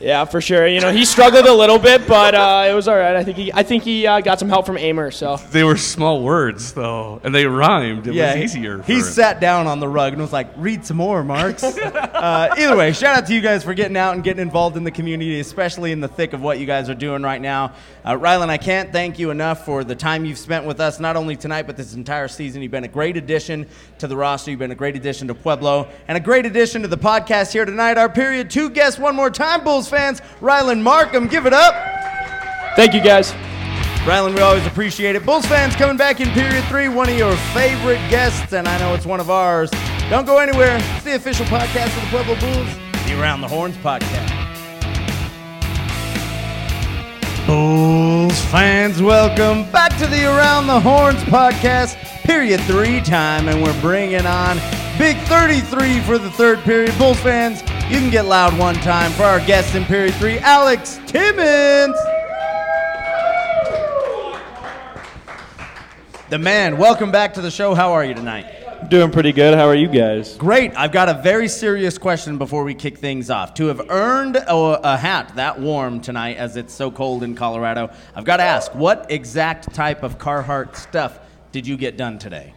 Yeah, 0.00 0.24
for 0.24 0.40
sure. 0.40 0.66
You 0.66 0.80
know, 0.80 0.90
he 0.90 1.04
struggled 1.04 1.44
a 1.44 1.52
little 1.52 1.78
bit, 1.78 2.08
but 2.08 2.34
uh, 2.34 2.66
it 2.66 2.72
was 2.72 2.88
all 2.88 2.96
right. 2.96 3.14
I 3.14 3.22
think 3.22 3.36
he, 3.36 3.52
I 3.52 3.62
think 3.62 3.82
he 3.82 4.06
uh, 4.06 4.22
got 4.22 4.38
some 4.38 4.48
help 4.48 4.64
from 4.64 4.78
Amer. 4.78 5.10
So 5.10 5.36
They 5.36 5.64
were 5.64 5.76
small 5.76 6.22
words 6.22 6.72
though, 6.72 7.20
and 7.22 7.34
they 7.34 7.44
rhymed. 7.44 8.06
It 8.06 8.14
yeah, 8.14 8.34
was 8.34 8.42
easier. 8.42 8.80
He 8.84 9.00
for- 9.00 9.04
sat 9.04 9.38
down 9.38 9.66
on 9.66 9.78
the 9.78 9.86
rug 9.86 10.14
and 10.14 10.22
was 10.22 10.32
like, 10.32 10.48
"Read 10.56 10.86
some 10.86 10.96
more, 10.96 11.22
Marks." 11.22 11.62
uh, 11.64 12.54
either 12.56 12.74
way, 12.74 12.92
shout 12.92 13.18
out 13.18 13.26
to 13.26 13.34
you 13.34 13.42
guys 13.42 13.64
for 13.64 13.74
getting 13.74 13.98
out 13.98 14.14
and 14.14 14.24
getting 14.24 14.40
involved 14.40 14.55
in 14.56 14.84
the 14.84 14.90
community, 14.90 15.38
especially 15.38 15.92
in 15.92 16.00
the 16.00 16.08
thick 16.08 16.32
of 16.32 16.40
what 16.40 16.58
you 16.58 16.64
guys 16.64 16.88
are 16.88 16.94
doing 16.94 17.22
right 17.22 17.42
now. 17.42 17.74
Uh, 18.02 18.12
Rylan, 18.12 18.48
I 18.48 18.56
can't 18.56 18.90
thank 18.90 19.18
you 19.18 19.30
enough 19.30 19.66
for 19.66 19.84
the 19.84 19.94
time 19.94 20.24
you've 20.24 20.38
spent 20.38 20.64
with 20.64 20.80
us, 20.80 20.98
not 20.98 21.14
only 21.14 21.36
tonight 21.36 21.66
but 21.66 21.76
this 21.76 21.92
entire 21.92 22.26
season. 22.26 22.62
You've 22.62 22.70
been 22.70 22.84
a 22.84 22.88
great 22.88 23.18
addition 23.18 23.66
to 23.98 24.06
the 24.08 24.16
roster. 24.16 24.50
You've 24.50 24.58
been 24.58 24.70
a 24.70 24.74
great 24.74 24.96
addition 24.96 25.28
to 25.28 25.34
Pueblo, 25.34 25.90
and 26.08 26.16
a 26.16 26.20
great 26.20 26.46
addition 26.46 26.80
to 26.82 26.88
the 26.88 26.96
podcast 26.96 27.52
here 27.52 27.66
tonight. 27.66 27.98
Our 27.98 28.08
period 28.08 28.48
two 28.48 28.70
guest 28.70 28.98
one 28.98 29.14
more 29.14 29.28
time, 29.30 29.62
Bulls 29.62 29.90
fans, 29.90 30.22
Rylan 30.40 30.80
Marcum. 30.80 31.28
Give 31.30 31.44
it 31.44 31.52
up. 31.52 31.74
thank 32.76 32.94
you 32.94 33.02
guys. 33.02 33.32
Rylan, 34.06 34.34
we 34.34 34.40
always 34.40 34.64
appreciate 34.66 35.16
it. 35.16 35.26
Bulls 35.26 35.44
fans 35.44 35.76
coming 35.76 35.98
back 35.98 36.20
in 36.20 36.30
period 36.30 36.64
three, 36.68 36.88
one 36.88 37.10
of 37.10 37.18
your 37.18 37.36
favorite 37.52 38.00
guests, 38.08 38.54
and 38.54 38.66
I 38.66 38.78
know 38.78 38.94
it's 38.94 39.04
one 39.04 39.20
of 39.20 39.28
ours. 39.28 39.70
Don't 40.08 40.24
go 40.24 40.38
anywhere. 40.38 40.78
It's 40.80 41.04
the 41.04 41.16
official 41.16 41.44
podcast 41.46 41.94
of 41.96 42.02
the 42.04 42.08
Pueblo 42.16 42.40
Bulls, 42.40 43.06
the 43.06 43.20
Around 43.20 43.42
the 43.42 43.48
Horns 43.48 43.76
podcast. 43.78 44.35
Bulls 47.46 48.44
fans, 48.46 49.00
welcome 49.00 49.70
back 49.70 49.96
to 49.98 50.06
the 50.08 50.24
Around 50.24 50.66
the 50.66 50.80
Horns 50.80 51.22
podcast, 51.24 51.94
period 52.24 52.60
three 52.62 53.00
time, 53.00 53.46
and 53.46 53.62
we're 53.62 53.80
bringing 53.80 54.26
on 54.26 54.56
Big 54.98 55.16
33 55.28 56.00
for 56.00 56.18
the 56.18 56.28
third 56.32 56.58
period. 56.60 56.92
Bulls 56.98 57.20
fans, 57.20 57.60
you 57.88 58.00
can 58.00 58.10
get 58.10 58.24
loud 58.24 58.58
one 58.58 58.74
time 58.74 59.12
for 59.12 59.22
our 59.22 59.38
guest 59.38 59.76
in 59.76 59.84
period 59.84 60.14
three, 60.16 60.40
Alex 60.40 60.98
Timmons. 61.06 61.96
The 66.30 66.38
man, 66.40 66.78
welcome 66.78 67.12
back 67.12 67.34
to 67.34 67.40
the 67.40 67.52
show. 67.52 67.76
How 67.76 67.92
are 67.92 68.04
you 68.04 68.14
tonight? 68.14 68.55
Doing 68.88 69.10
pretty 69.10 69.32
good. 69.32 69.54
How 69.54 69.66
are 69.66 69.74
you 69.74 69.88
guys? 69.88 70.36
Great. 70.36 70.72
I've 70.76 70.92
got 70.92 71.08
a 71.08 71.14
very 71.14 71.48
serious 71.48 71.98
question 71.98 72.38
before 72.38 72.62
we 72.62 72.72
kick 72.72 72.98
things 72.98 73.30
off. 73.30 73.54
To 73.54 73.66
have 73.66 73.90
earned 73.90 74.36
a, 74.36 74.54
a 74.54 74.96
hat 74.96 75.32
that 75.34 75.58
warm 75.58 76.00
tonight, 76.00 76.36
as 76.36 76.56
it's 76.56 76.72
so 76.72 76.90
cold 76.92 77.24
in 77.24 77.34
Colorado, 77.34 77.90
I've 78.14 78.24
got 78.24 78.36
to 78.36 78.44
ask, 78.44 78.72
what 78.74 79.10
exact 79.10 79.74
type 79.74 80.04
of 80.04 80.18
Carhartt 80.18 80.76
stuff 80.76 81.18
did 81.50 81.66
you 81.66 81.76
get 81.76 81.96
done 81.96 82.18
today? 82.18 82.54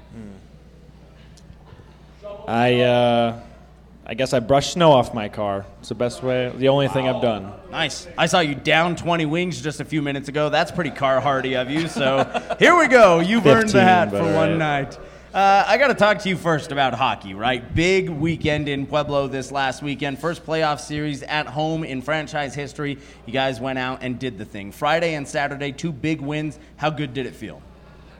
I 2.47 2.81
uh, 2.81 3.41
I 4.05 4.15
guess 4.15 4.33
I 4.33 4.39
brushed 4.39 4.73
snow 4.73 4.91
off 4.91 5.13
my 5.13 5.29
car. 5.29 5.67
It's 5.79 5.89
the 5.89 5.95
best 5.95 6.23
way. 6.23 6.51
The 6.55 6.69
only 6.69 6.87
thing 6.87 7.07
I've 7.07 7.21
done. 7.21 7.53
Nice. 7.69 8.07
I 8.17 8.25
saw 8.25 8.39
you 8.39 8.55
down 8.55 8.95
20 8.95 9.27
wings 9.27 9.61
just 9.61 9.81
a 9.81 9.85
few 9.85 10.01
minutes 10.01 10.29
ago. 10.29 10.49
That's 10.49 10.71
pretty 10.71 10.89
Carhartty 10.89 11.61
of 11.61 11.69
you. 11.69 11.87
So 11.87 12.27
here 12.59 12.75
we 12.75 12.87
go. 12.87 13.19
You've 13.19 13.45
earned 13.45 13.69
the 13.69 13.81
hat 13.81 14.09
for 14.09 14.23
one 14.23 14.57
right. 14.57 14.57
night. 14.57 14.97
Uh, 15.31 15.63
I 15.67 15.77
got 15.77 15.89
to 15.89 15.93
talk 15.93 16.17
to 16.19 16.29
you 16.29 16.35
first 16.35 16.71
about 16.71 16.95
hockey, 16.95 17.35
right? 17.35 17.75
Big 17.75 18.09
weekend 18.09 18.67
in 18.67 18.87
Pueblo 18.87 19.27
this 19.27 19.51
last 19.51 19.83
weekend. 19.83 20.17
First 20.17 20.43
playoff 20.43 20.79
series 20.79 21.21
at 21.21 21.45
home 21.45 21.83
in 21.83 22.01
franchise 22.01 22.55
history. 22.55 22.97
You 23.27 23.33
guys 23.33 23.59
went 23.59 23.77
out 23.77 24.01
and 24.01 24.17
did 24.17 24.39
the 24.39 24.45
thing. 24.45 24.71
Friday 24.71 25.13
and 25.13 25.27
Saturday, 25.27 25.71
two 25.71 25.91
big 25.91 26.19
wins. 26.19 26.57
How 26.77 26.89
good 26.89 27.13
did 27.13 27.27
it 27.27 27.35
feel? 27.35 27.61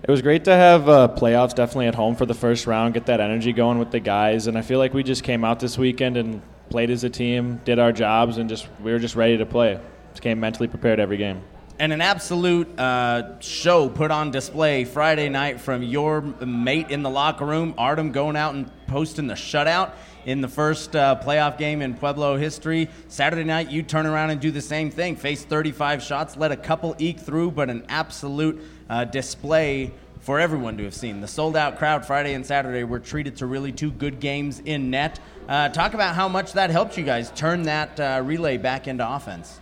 It 0.03 0.11
was 0.11 0.21
great 0.21 0.45
to 0.45 0.51
have 0.51 0.87
uh, 0.87 1.07
playoffs 1.07 1.55
definitely 1.55 1.87
at 1.87 1.95
home 1.95 2.15
for 2.15 2.27
the 2.27 2.35
first 2.35 2.67
round, 2.67 2.93
get 2.93 3.07
that 3.07 3.19
energy 3.19 3.53
going 3.53 3.79
with 3.79 3.89
the 3.89 3.99
guys, 3.99 4.45
and 4.45 4.55
I 4.55 4.61
feel 4.61 4.77
like 4.77 4.93
we 4.93 5.01
just 5.01 5.23
came 5.23 5.43
out 5.43 5.59
this 5.59 5.79
weekend 5.79 6.15
and 6.15 6.43
played 6.69 6.91
as 6.91 7.03
a 7.03 7.09
team, 7.09 7.59
did 7.65 7.79
our 7.79 7.91
jobs, 7.91 8.37
and 8.37 8.47
just 8.47 8.67
we 8.83 8.91
were 8.91 8.99
just 8.99 9.15
ready 9.15 9.35
to 9.35 9.47
play. 9.47 9.79
Just 10.11 10.21
came 10.21 10.39
mentally 10.39 10.67
prepared 10.67 10.99
every 10.99 11.17
game. 11.17 11.41
And 11.79 11.93
an 11.93 12.01
absolute 12.01 12.77
uh, 12.77 13.39
show 13.39 13.87
put 13.87 14.11
on 14.11 14.31
display 14.31 14.83
Friday 14.83 15.29
night 15.29 15.61
from 15.61 15.81
your 15.81 16.19
mate 16.21 16.91
in 16.91 17.03
the 17.03 17.09
locker 17.09 17.45
room, 17.45 17.73
Artem, 17.77 18.11
going 18.11 18.35
out 18.35 18.53
and 18.53 18.69
posting 18.87 19.27
the 19.27 19.33
shutout 19.33 19.93
in 20.25 20.41
the 20.41 20.47
first 20.49 20.93
uh, 20.93 21.17
playoff 21.23 21.57
game 21.57 21.81
in 21.81 21.93
Pueblo 21.93 22.35
history. 22.35 22.89
Saturday 23.07 23.45
night, 23.45 23.71
you 23.71 23.81
turn 23.81 24.05
around 24.05 24.31
and 24.31 24.41
do 24.41 24.51
the 24.51 24.61
same 24.61 24.91
thing. 24.91 25.15
Face 25.15 25.45
35 25.45 26.03
shots, 26.03 26.35
let 26.35 26.51
a 26.51 26.57
couple 26.57 26.97
eke 26.99 27.17
through, 27.19 27.51
but 27.51 27.69
an 27.69 27.85
absolute 27.87 28.61
uh, 28.89 29.05
display 29.05 29.93
for 30.19 30.37
everyone 30.37 30.75
to 30.75 30.83
have 30.83 30.93
seen. 30.93 31.21
The 31.21 31.29
sold 31.29 31.55
out 31.55 31.77
crowd 31.77 32.05
Friday 32.05 32.33
and 32.33 32.45
Saturday 32.45 32.83
were 32.83 32.99
treated 32.99 33.37
to 33.37 33.45
really 33.45 33.71
two 33.71 33.91
good 33.91 34.19
games 34.19 34.59
in 34.65 34.89
net. 34.89 35.17
Uh, 35.47 35.69
talk 35.69 35.93
about 35.93 36.13
how 36.13 36.27
much 36.27 36.51
that 36.53 36.71
helped 36.71 36.97
you 36.97 37.05
guys 37.05 37.31
turn 37.31 37.63
that 37.63 37.97
uh, 38.01 38.21
relay 38.21 38.57
back 38.57 38.89
into 38.89 39.09
offense. 39.09 39.61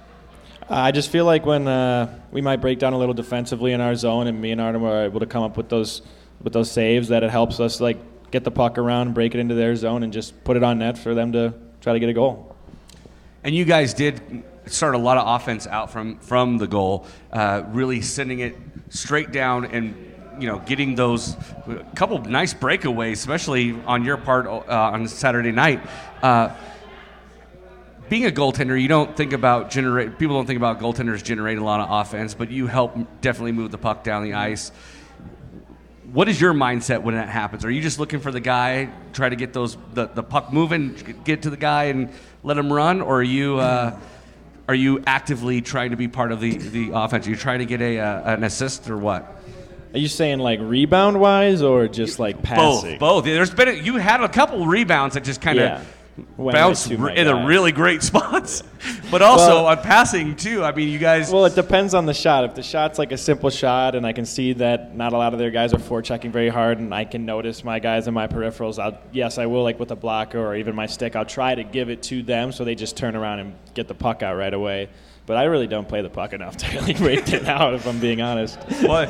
I 0.70 0.92
just 0.92 1.10
feel 1.10 1.24
like 1.24 1.46
when 1.46 1.66
uh, 1.66 2.14
we 2.30 2.42
might 2.42 2.58
break 2.58 2.78
down 2.78 2.92
a 2.92 2.98
little 2.98 3.14
defensively 3.14 3.72
in 3.72 3.80
our 3.80 3.96
zone, 3.96 4.28
and 4.28 4.42
me 4.42 4.52
and 4.52 4.60
Artem 4.60 4.84
are 4.84 5.06
able 5.06 5.22
to 5.22 5.26
come 5.26 5.44
up 5.44 5.56
with 5.56 5.70
those 5.70 6.02
with 6.44 6.52
those 6.52 6.70
saves, 6.70 7.08
that 7.08 7.24
it 7.24 7.30
helps 7.30 7.60
us 7.62 7.80
like 7.80 7.98
get 8.32 8.44
the 8.44 8.52
puck 8.52 8.78
around, 8.78 9.14
break 9.14 9.34
it 9.34 9.40
into 9.40 9.56
their 9.56 9.76
zone, 9.78 10.04
and 10.04 10.12
just 10.12 10.44
put 10.44 10.58
it 10.58 10.64
on 10.64 10.80
net 10.80 10.98
for 10.98 11.16
them 11.16 11.32
to 11.32 11.54
try 11.80 11.94
to 11.94 12.00
get 12.00 12.10
a 12.10 12.14
goal. 12.14 12.54
And 13.46 13.56
you 13.56 13.64
guys 13.64 13.94
did 13.94 14.44
start 14.66 14.94
a 14.94 14.98
lot 14.98 15.18
of 15.18 15.42
offense 15.42 15.68
out 15.68 15.90
from 15.90 16.20
from 16.20 16.58
the 16.58 16.68
goal, 16.68 17.08
uh, 17.32 17.64
really 17.68 18.02
sending 18.02 18.40
it 18.40 18.58
straight 18.90 19.32
down 19.32 19.66
and 19.66 19.96
you 20.38 20.48
know 20.48 20.60
getting 20.60 20.96
those 20.96 21.38
a 21.68 21.86
couple 21.96 22.20
nice 22.20 22.54
breakaways, 22.54 23.14
especially 23.14 23.72
on 23.86 24.04
your 24.04 24.18
part 24.18 24.48
uh, 24.48 24.64
on 24.68 25.08
Saturday 25.08 25.54
night. 25.54 25.80
Uh, 26.22 26.50
being 28.10 28.26
a 28.26 28.32
goaltender, 28.32 28.80
you 28.80 28.88
don't 28.88 29.16
think 29.16 29.34
about 29.34 29.70
generate. 29.70 30.18
People 30.18 30.36
don't 30.36 30.46
think 30.46 30.58
about 30.58 30.80
goaltenders 30.80 31.24
generating 31.24 31.62
a 31.62 31.66
lot 31.66 31.80
of 31.80 31.88
offense, 31.90 32.34
but 32.34 32.50
you 32.50 32.68
help 32.68 32.96
definitely 33.22 33.52
move 33.52 33.72
the 33.72 33.78
puck 33.78 34.04
down 34.04 34.24
the 34.24 34.34
ice. 34.34 34.72
What 36.14 36.30
is 36.30 36.40
your 36.40 36.54
mindset 36.54 37.02
when 37.02 37.16
that 37.16 37.28
happens? 37.28 37.66
Are 37.66 37.72
you 37.72 37.82
just 37.82 38.00
looking 38.00 38.22
for 38.22 38.32
the 38.32 38.40
guy, 38.40 38.90
try 39.12 39.28
to 39.28 39.36
get 39.36 39.52
those 39.52 39.78
the, 39.94 40.08
the 40.08 40.24
puck 40.24 40.54
moving, 40.54 40.96
get 41.26 41.42
to 41.42 41.50
the 41.50 41.58
guy 41.58 41.86
and 41.86 42.10
let 42.44 42.58
him 42.58 42.72
run, 42.72 43.02
or 43.02 43.20
are 43.20 43.24
you 43.24 43.60
uh, 43.60 44.00
are 44.70 44.76
you 44.76 45.04
actively 45.06 45.62
trying 45.62 45.92
to 45.92 45.98
be 45.98 46.08
part 46.08 46.32
of 46.32 46.40
the, 46.40 46.58
the 46.58 46.92
offense? 46.94 47.28
Are 47.28 47.30
you 47.30 47.36
trying 47.36 47.60
to 47.60 47.66
get 47.66 47.82
a 47.82 48.00
uh, 48.00 48.36
an 48.36 48.44
assist 48.46 48.90
or 48.90 48.98
what? 48.98 49.36
Are 49.94 50.00
you 50.00 50.08
saying 50.08 50.40
like 50.40 50.60
rebound 50.62 51.20
wise 51.20 51.62
or 51.62 51.88
just 51.88 52.20
like 52.20 52.42
passing? 52.42 53.00
Both, 53.00 53.24
both. 53.24 53.26
There's 53.26 53.54
been 53.54 53.68
a, 53.68 53.72
you 53.72 53.98
had 53.98 54.22
a 54.22 54.30
couple 54.30 54.66
rebounds 54.66 55.16
that 55.16 55.24
just 55.24 55.42
kind 55.42 55.60
of 55.60 55.66
Yeah. 55.66 55.84
Bounce 56.38 56.88
in 56.90 57.28
a 57.28 57.46
really 57.46 57.72
great 57.72 58.02
spots, 58.12 58.64
but 59.12 59.22
also 59.22 59.48
Well- 59.50 59.66
on 59.68 59.78
passing 59.84 60.36
too. 60.36 60.64
I 60.64 60.72
mean, 60.72 60.90
you 60.90 60.98
guys. 61.00 61.32
Well, 61.32 61.46
it 61.46 61.56
depends 61.56 61.94
on 61.94 62.06
the 62.06 62.14
shot. 62.14 62.44
If 62.44 62.56
the 62.56 62.64
shot's 62.64 62.98
like 62.98 63.12
a 63.12 63.18
simple 63.18 63.50
shot, 63.50 63.94
and 63.96 64.06
I 64.06 64.14
can 64.14 64.26
see 64.26 64.54
that 64.54 64.96
not 64.96 65.14
a 65.14 65.18
lot 65.18 65.34
of 65.34 65.40
their 65.40 65.52
guys 65.52 65.74
are 65.74 65.78
forechecking 65.78 66.32
very 66.32 66.50
hard, 66.50 66.80
and 66.80 66.94
I 66.94 67.06
can 67.06 67.26
notice 67.26 67.64
my 67.64 67.80
guys 67.80 68.08
in 68.08 68.14
my 68.14 68.28
peripherals, 68.28 68.80
I'll 68.82 68.98
yes, 69.12 69.38
I 69.38 69.46
will 69.46 69.64
like 69.64 69.80
with 69.80 69.92
a 69.92 69.96
blocker 69.96 70.40
or 70.40 70.56
even 70.56 70.76
my 70.76 70.88
stick. 70.88 71.16
I'll 71.16 71.26
try 71.26 71.54
to 71.56 71.64
give 71.64 71.90
it 71.90 72.02
to 72.04 72.24
them 72.24 72.52
so 72.52 72.64
they 72.64 72.76
just 72.76 72.98
turn 72.98 73.16
around 73.16 73.40
and 73.40 73.56
get 73.74 73.88
the 73.88 73.96
puck 73.96 74.24
out 74.24 74.36
right 74.38 74.54
away. 74.54 74.90
But 75.28 75.36
I 75.36 75.44
really 75.44 75.68
don't 75.68 75.90
play 75.90 76.02
the 76.02 76.10
puck 76.10 76.32
enough 76.32 76.56
to 76.58 76.72
really 76.80 76.94
break 76.94 77.32
it 77.34 77.46
out, 77.48 77.74
if 77.74 77.86
I'm 77.86 78.00
being 78.00 78.22
honest. 78.22 78.58
well, 78.82 79.04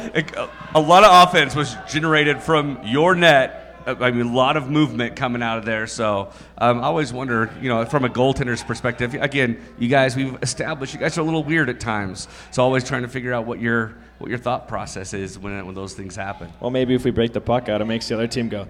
a 0.73 0.81
lot 0.81 1.03
of 1.03 1.29
offense 1.29 1.55
was 1.55 1.75
generated 1.87 2.41
from 2.41 2.79
your 2.83 3.13
net. 3.15 3.66
Uh, 3.87 3.95
I 4.01 4.11
mean, 4.11 4.27
a 4.27 4.33
lot 4.33 4.57
of 4.57 4.69
movement 4.69 5.15
coming 5.15 5.41
out 5.41 5.57
of 5.57 5.65
there. 5.65 5.87
So 5.87 6.31
um, 6.57 6.79
I 6.79 6.83
always 6.83 7.13
wonder, 7.13 7.49
you 7.61 7.69
know, 7.69 7.85
from 7.85 8.03
a 8.03 8.09
goaltender's 8.09 8.63
perspective. 8.63 9.13
Again, 9.13 9.63
you 9.79 9.87
guys, 9.87 10.15
we've 10.15 10.37
established 10.43 10.93
you 10.93 10.99
guys 10.99 11.17
are 11.17 11.21
a 11.21 11.23
little 11.23 11.43
weird 11.43 11.69
at 11.69 11.79
times. 11.79 12.27
So 12.51 12.61
always 12.63 12.83
trying 12.83 13.03
to 13.03 13.07
figure 13.07 13.33
out 13.33 13.45
what 13.45 13.59
your 13.59 13.95
what 14.17 14.29
your 14.29 14.39
thought 14.39 14.67
process 14.67 15.13
is 15.13 15.39
when 15.39 15.65
when 15.65 15.75
those 15.75 15.93
things 15.93 16.15
happen. 16.15 16.51
Well, 16.59 16.71
maybe 16.71 16.95
if 16.95 17.05
we 17.05 17.11
break 17.11 17.33
the 17.33 17.41
puck 17.41 17.69
out, 17.69 17.81
it 17.81 17.85
makes 17.85 18.07
the 18.07 18.15
other 18.15 18.27
team 18.27 18.49
go, 18.49 18.67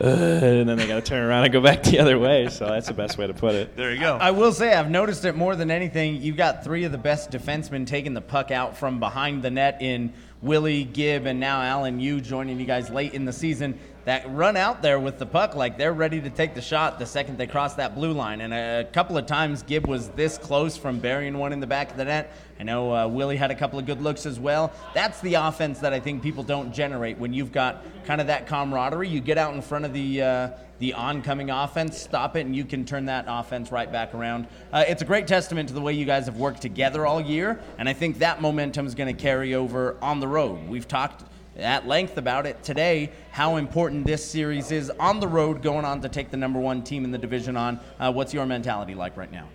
Ugh, 0.00 0.42
and 0.42 0.68
then 0.68 0.76
they 0.76 0.86
got 0.86 0.96
to 0.96 1.02
turn 1.02 1.22
around 1.22 1.44
and 1.44 1.52
go 1.52 1.60
back 1.60 1.82
the 1.82 1.98
other 1.98 2.18
way. 2.18 2.48
So 2.48 2.66
that's 2.66 2.86
the 2.86 2.94
best 2.94 3.18
way 3.18 3.26
to 3.26 3.34
put 3.34 3.54
it. 3.54 3.76
There 3.76 3.92
you 3.92 4.00
go. 4.00 4.16
I 4.16 4.30
will 4.30 4.52
say 4.52 4.72
I've 4.72 4.90
noticed 4.90 5.24
it 5.24 5.34
more 5.34 5.56
than 5.56 5.70
anything. 5.70 6.22
You've 6.22 6.36
got 6.36 6.62
three 6.62 6.84
of 6.84 6.92
the 6.92 6.98
best 6.98 7.30
defensemen 7.30 7.86
taking 7.86 8.14
the 8.14 8.20
puck 8.20 8.50
out 8.50 8.76
from 8.76 9.00
behind 9.00 9.42
the 9.42 9.50
net 9.50 9.82
in 9.82 10.12
Willie, 10.40 10.84
Gibb, 10.84 11.26
and 11.26 11.40
now 11.40 11.60
Alan 11.60 11.98
Yu 11.98 12.20
joining 12.20 12.60
you 12.60 12.66
guys 12.66 12.90
late 12.90 13.12
in 13.12 13.24
the 13.24 13.32
season. 13.32 13.78
That 14.08 14.24
run 14.30 14.56
out 14.56 14.80
there 14.80 14.98
with 14.98 15.18
the 15.18 15.26
puck 15.26 15.54
like 15.54 15.76
they're 15.76 15.92
ready 15.92 16.18
to 16.18 16.30
take 16.30 16.54
the 16.54 16.62
shot 16.62 16.98
the 16.98 17.04
second 17.04 17.36
they 17.36 17.46
cross 17.46 17.74
that 17.74 17.94
blue 17.94 18.14
line. 18.14 18.40
And 18.40 18.54
a 18.54 18.84
couple 18.90 19.18
of 19.18 19.26
times 19.26 19.62
Gibb 19.62 19.86
was 19.86 20.08
this 20.08 20.38
close 20.38 20.78
from 20.78 20.98
burying 20.98 21.36
one 21.36 21.52
in 21.52 21.60
the 21.60 21.66
back 21.66 21.90
of 21.90 21.98
the 21.98 22.06
net. 22.06 22.32
I 22.58 22.62
know 22.62 22.90
uh, 22.90 23.06
Willie 23.06 23.36
had 23.36 23.50
a 23.50 23.54
couple 23.54 23.78
of 23.78 23.84
good 23.84 24.00
looks 24.00 24.24
as 24.24 24.40
well. 24.40 24.72
That's 24.94 25.20
the 25.20 25.34
offense 25.34 25.80
that 25.80 25.92
I 25.92 26.00
think 26.00 26.22
people 26.22 26.42
don't 26.42 26.72
generate 26.72 27.18
when 27.18 27.34
you've 27.34 27.52
got 27.52 27.84
kind 28.06 28.22
of 28.22 28.28
that 28.28 28.46
camaraderie. 28.46 29.10
You 29.10 29.20
get 29.20 29.36
out 29.36 29.52
in 29.52 29.60
front 29.60 29.84
of 29.84 29.92
the 29.92 30.22
uh, 30.22 30.50
the 30.78 30.94
oncoming 30.94 31.50
offense, 31.50 32.00
stop 32.00 32.34
it, 32.34 32.46
and 32.46 32.56
you 32.56 32.64
can 32.64 32.86
turn 32.86 33.04
that 33.06 33.26
offense 33.28 33.70
right 33.70 33.92
back 33.92 34.14
around. 34.14 34.46
Uh, 34.72 34.84
it's 34.88 35.02
a 35.02 35.04
great 35.04 35.26
testament 35.26 35.68
to 35.68 35.74
the 35.74 35.82
way 35.82 35.92
you 35.92 36.06
guys 36.06 36.24
have 36.24 36.38
worked 36.38 36.62
together 36.62 37.04
all 37.04 37.20
year, 37.20 37.60
and 37.76 37.86
I 37.86 37.92
think 37.92 38.20
that 38.20 38.40
momentum 38.40 38.86
is 38.86 38.94
going 38.94 39.14
to 39.14 39.22
carry 39.22 39.54
over 39.54 39.98
on 40.00 40.20
the 40.20 40.28
road. 40.28 40.66
We've 40.66 40.88
talked 40.88 41.24
at 41.58 41.86
length 41.86 42.16
about 42.16 42.46
it 42.46 42.62
today, 42.62 43.10
how 43.32 43.56
important 43.56 44.06
this 44.06 44.24
series 44.24 44.70
is 44.70 44.90
on 44.98 45.20
the 45.20 45.28
road, 45.28 45.62
going 45.62 45.84
on 45.84 46.00
to 46.02 46.08
take 46.08 46.30
the 46.30 46.36
number 46.36 46.60
one 46.60 46.82
team 46.82 47.04
in 47.04 47.10
the 47.10 47.18
division 47.18 47.56
on. 47.56 47.80
Uh, 47.98 48.12
what's 48.12 48.32
your 48.32 48.46
mentality 48.46 48.94
like 48.94 49.16
right 49.16 49.32
now? 49.32 49.48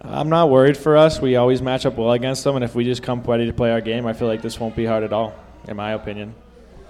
I'm 0.00 0.28
not 0.28 0.48
worried 0.48 0.76
for 0.76 0.96
us. 0.96 1.20
We 1.20 1.36
always 1.36 1.60
match 1.60 1.84
up 1.84 1.96
well 1.96 2.12
against 2.12 2.44
them, 2.44 2.54
and 2.54 2.64
if 2.64 2.74
we 2.74 2.84
just 2.84 3.02
come 3.02 3.20
ready 3.22 3.46
to 3.46 3.52
play 3.52 3.72
our 3.72 3.80
game, 3.80 4.06
I 4.06 4.12
feel 4.12 4.28
like 4.28 4.42
this 4.42 4.60
won't 4.60 4.76
be 4.76 4.84
hard 4.84 5.02
at 5.02 5.12
all, 5.12 5.34
in 5.66 5.76
my 5.76 5.92
opinion. 5.92 6.34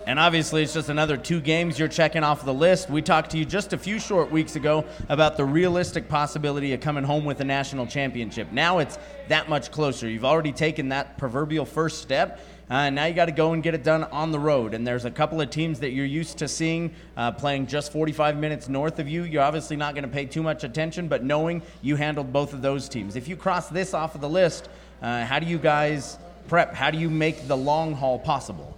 And 0.07 0.19
obviously, 0.19 0.63
it's 0.63 0.73
just 0.73 0.89
another 0.89 1.19
two 1.19 1.39
games 1.39 1.79
you're 1.79 1.87
checking 1.87 2.25
off 2.25 2.43
the 2.43 2.55
list. 2.55 2.89
We 2.89 3.03
talked 3.03 3.31
to 3.33 3.39
you 3.39 3.45
just 3.45 3.75
a 3.75 3.79
few 3.79 3.99
short 3.99 4.31
weeks 4.31 4.57
ago 4.57 4.87
about 5.11 5.37
the 5.37 5.45
realistic 5.45 6.09
possibility 6.09 6.73
of 6.73 6.81
coming 6.81 7.05
home 7.05 7.27
with 7.27 7.41
a 7.41 7.45
national 7.45 7.87
championship. 7.87 8.51
Now 8.51 8.79
it's 8.79 8.99
that 9.29 9.51
much 9.51 9.71
closer. 9.71 10.09
You've 10.09 10.25
already 10.25 10.53
taken 10.53 10.89
that 10.91 11.19
proverbial 11.19 11.67
first 11.67 12.01
step. 12.01 12.41
Uh, 12.71 12.91
now 12.91 13.07
you 13.07 13.15
got 13.15 13.27
to 13.27 13.33
go 13.33 13.55
and 13.55 13.63
get 13.63 13.75
it 13.75 13.83
done 13.83 14.05
on 14.05 14.31
the 14.31 14.39
road. 14.39 14.75
And 14.75 14.87
there's 14.87 15.05
a 15.05 15.11
couple 15.11 15.41
of 15.41 15.51
teams 15.51 15.81
that 15.81 15.91
you're 15.91 16.07
used 16.07 16.39
to 16.39 16.49
seeing 16.49 16.95
uh, 17.17 17.33
playing 17.33 17.67
just 17.67 17.93
45 17.93 18.37
minutes 18.37 18.69
north 18.69 18.99
of 18.99 19.09
you. 19.09 19.25
You're 19.25 19.43
obviously 19.43 19.77
not 19.77 19.95
going 19.95 20.05
to 20.05 20.11
pay 20.11 20.27
too 20.27 20.43
much 20.43 20.65
attention, 20.65 21.09
but 21.09 21.25
knowing 21.25 21.63
you 21.83 21.97
handled 21.97 22.33
both 22.33 22.53
of 22.53 22.63
those 22.63 22.89
teams. 22.89 23.17
If 23.17 23.27
you 23.27 23.37
cross 23.37 23.69
this 23.69 23.95
off 23.95 24.15
of 24.15 24.21
the 24.21 24.29
list, 24.29 24.69
uh, 25.03 25.25
how 25.25 25.39
do 25.39 25.47
you 25.47 25.59
guys 25.59 26.19
prep? 26.47 26.75
How 26.75 26.91
do 26.91 26.99
you 26.99 27.11
make 27.11 27.49
the 27.49 27.57
long 27.57 27.95
haul 27.95 28.19
possible? 28.19 28.78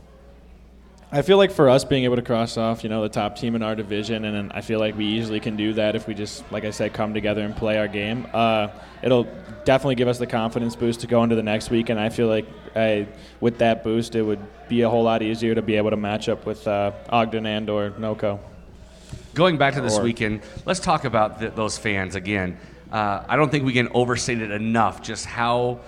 I 1.12 1.22
feel 1.22 1.38
like 1.38 1.50
for 1.50 1.68
us 1.68 1.84
being 1.84 2.04
able 2.04 2.16
to 2.16 2.22
cross 2.22 2.56
off, 2.56 2.84
you 2.84 2.88
know, 2.88 3.02
the 3.02 3.08
top 3.08 3.34
team 3.36 3.56
in 3.56 3.62
our 3.62 3.74
division, 3.74 4.24
and 4.24 4.36
then 4.36 4.52
I 4.54 4.60
feel 4.60 4.78
like 4.78 4.96
we 4.96 5.06
easily 5.06 5.40
can 5.40 5.56
do 5.56 5.72
that 5.72 5.96
if 5.96 6.06
we 6.06 6.14
just, 6.14 6.44
like 6.52 6.64
I 6.64 6.70
said, 6.70 6.92
come 6.92 7.14
together 7.14 7.42
and 7.42 7.56
play 7.56 7.78
our 7.78 7.88
game. 7.88 8.28
Uh, 8.32 8.68
it'll 9.02 9.26
definitely 9.64 9.96
give 9.96 10.06
us 10.06 10.18
the 10.18 10.26
confidence 10.28 10.76
boost 10.76 11.00
to 11.00 11.08
go 11.08 11.24
into 11.24 11.34
the 11.34 11.42
next 11.42 11.68
week, 11.68 11.88
and 11.88 11.98
I 11.98 12.10
feel 12.10 12.28
like 12.28 12.46
I, 12.76 13.08
with 13.40 13.58
that 13.58 13.82
boost, 13.82 14.14
it 14.14 14.22
would 14.22 14.38
be 14.68 14.82
a 14.82 14.88
whole 14.88 15.02
lot 15.02 15.20
easier 15.22 15.52
to 15.52 15.62
be 15.62 15.74
able 15.74 15.90
to 15.90 15.96
match 15.96 16.28
up 16.28 16.46
with 16.46 16.68
uh, 16.68 16.92
Ogden 17.08 17.44
and 17.44 17.68
or 17.68 17.90
NOCO. 17.90 18.38
Going 19.34 19.58
back 19.58 19.74
to 19.74 19.80
this 19.80 19.98
Or- 19.98 20.02
weekend, 20.02 20.42
let's 20.64 20.78
talk 20.78 21.04
about 21.04 21.40
th- 21.40 21.54
those 21.56 21.76
fans 21.76 22.14
again. 22.14 22.56
Uh, 22.92 23.24
I 23.28 23.34
don't 23.34 23.50
think 23.50 23.64
we 23.64 23.72
can 23.72 23.88
overstate 23.94 24.40
it 24.40 24.52
enough 24.52 25.02
just 25.02 25.26
how 25.26 25.80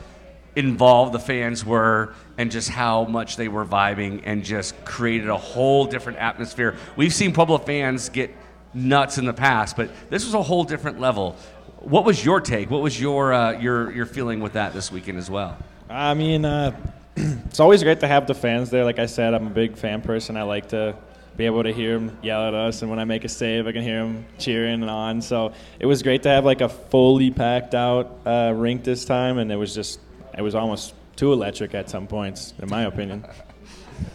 involved 0.54 1.12
the 1.12 1.18
fans 1.18 1.64
were 1.64 2.14
and 2.36 2.50
just 2.50 2.68
how 2.68 3.04
much 3.04 3.36
they 3.36 3.48
were 3.48 3.64
vibing 3.64 4.22
and 4.24 4.44
just 4.44 4.84
created 4.84 5.28
a 5.28 5.36
whole 5.36 5.86
different 5.86 6.18
atmosphere. 6.18 6.76
We've 6.96 7.14
seen 7.14 7.32
Pueblo 7.32 7.58
fans 7.58 8.08
get 8.08 8.34
nuts 8.74 9.18
in 9.18 9.24
the 9.24 9.32
past, 9.32 9.76
but 9.76 9.90
this 10.10 10.24
was 10.24 10.34
a 10.34 10.42
whole 10.42 10.64
different 10.64 11.00
level. 11.00 11.36
What 11.78 12.04
was 12.04 12.24
your 12.24 12.40
take? 12.40 12.70
What 12.70 12.82
was 12.82 13.00
your 13.00 13.32
uh, 13.32 13.52
your 13.58 13.90
your 13.92 14.06
feeling 14.06 14.40
with 14.40 14.52
that 14.52 14.72
this 14.72 14.92
weekend 14.92 15.18
as 15.18 15.30
well? 15.30 15.56
I 15.90 16.14
mean, 16.14 16.44
uh, 16.44 16.76
it's 17.16 17.60
always 17.60 17.82
great 17.82 18.00
to 18.00 18.08
have 18.08 18.26
the 18.26 18.34
fans 18.34 18.70
there. 18.70 18.84
Like 18.84 18.98
I 18.98 19.06
said, 19.06 19.34
I'm 19.34 19.46
a 19.46 19.50
big 19.50 19.76
fan 19.76 20.00
person. 20.00 20.36
I 20.36 20.42
like 20.42 20.68
to 20.68 20.96
be 21.36 21.46
able 21.46 21.62
to 21.62 21.72
hear 21.72 21.98
them 21.98 22.16
yell 22.22 22.46
at 22.46 22.54
us, 22.54 22.82
and 22.82 22.90
when 22.90 22.98
I 22.98 23.04
make 23.04 23.24
a 23.24 23.28
save, 23.28 23.66
I 23.66 23.72
can 23.72 23.82
hear 23.82 24.04
them 24.04 24.26
cheering 24.38 24.82
and 24.82 24.90
on. 24.90 25.22
So 25.22 25.52
it 25.80 25.86
was 25.86 26.02
great 26.02 26.22
to 26.24 26.28
have 26.28 26.44
like 26.44 26.60
a 26.60 26.68
fully 26.68 27.30
packed 27.30 27.74
out 27.74 28.18
uh, 28.26 28.52
rink 28.54 28.84
this 28.84 29.04
time, 29.04 29.38
and 29.38 29.50
it 29.50 29.56
was 29.56 29.74
just 29.74 29.98
it 30.36 30.42
was 30.42 30.54
almost 30.54 30.94
too 31.16 31.32
electric 31.32 31.74
at 31.74 31.90
some 31.90 32.06
points, 32.06 32.54
in 32.60 32.68
my 32.68 32.82
opinion. 32.82 33.24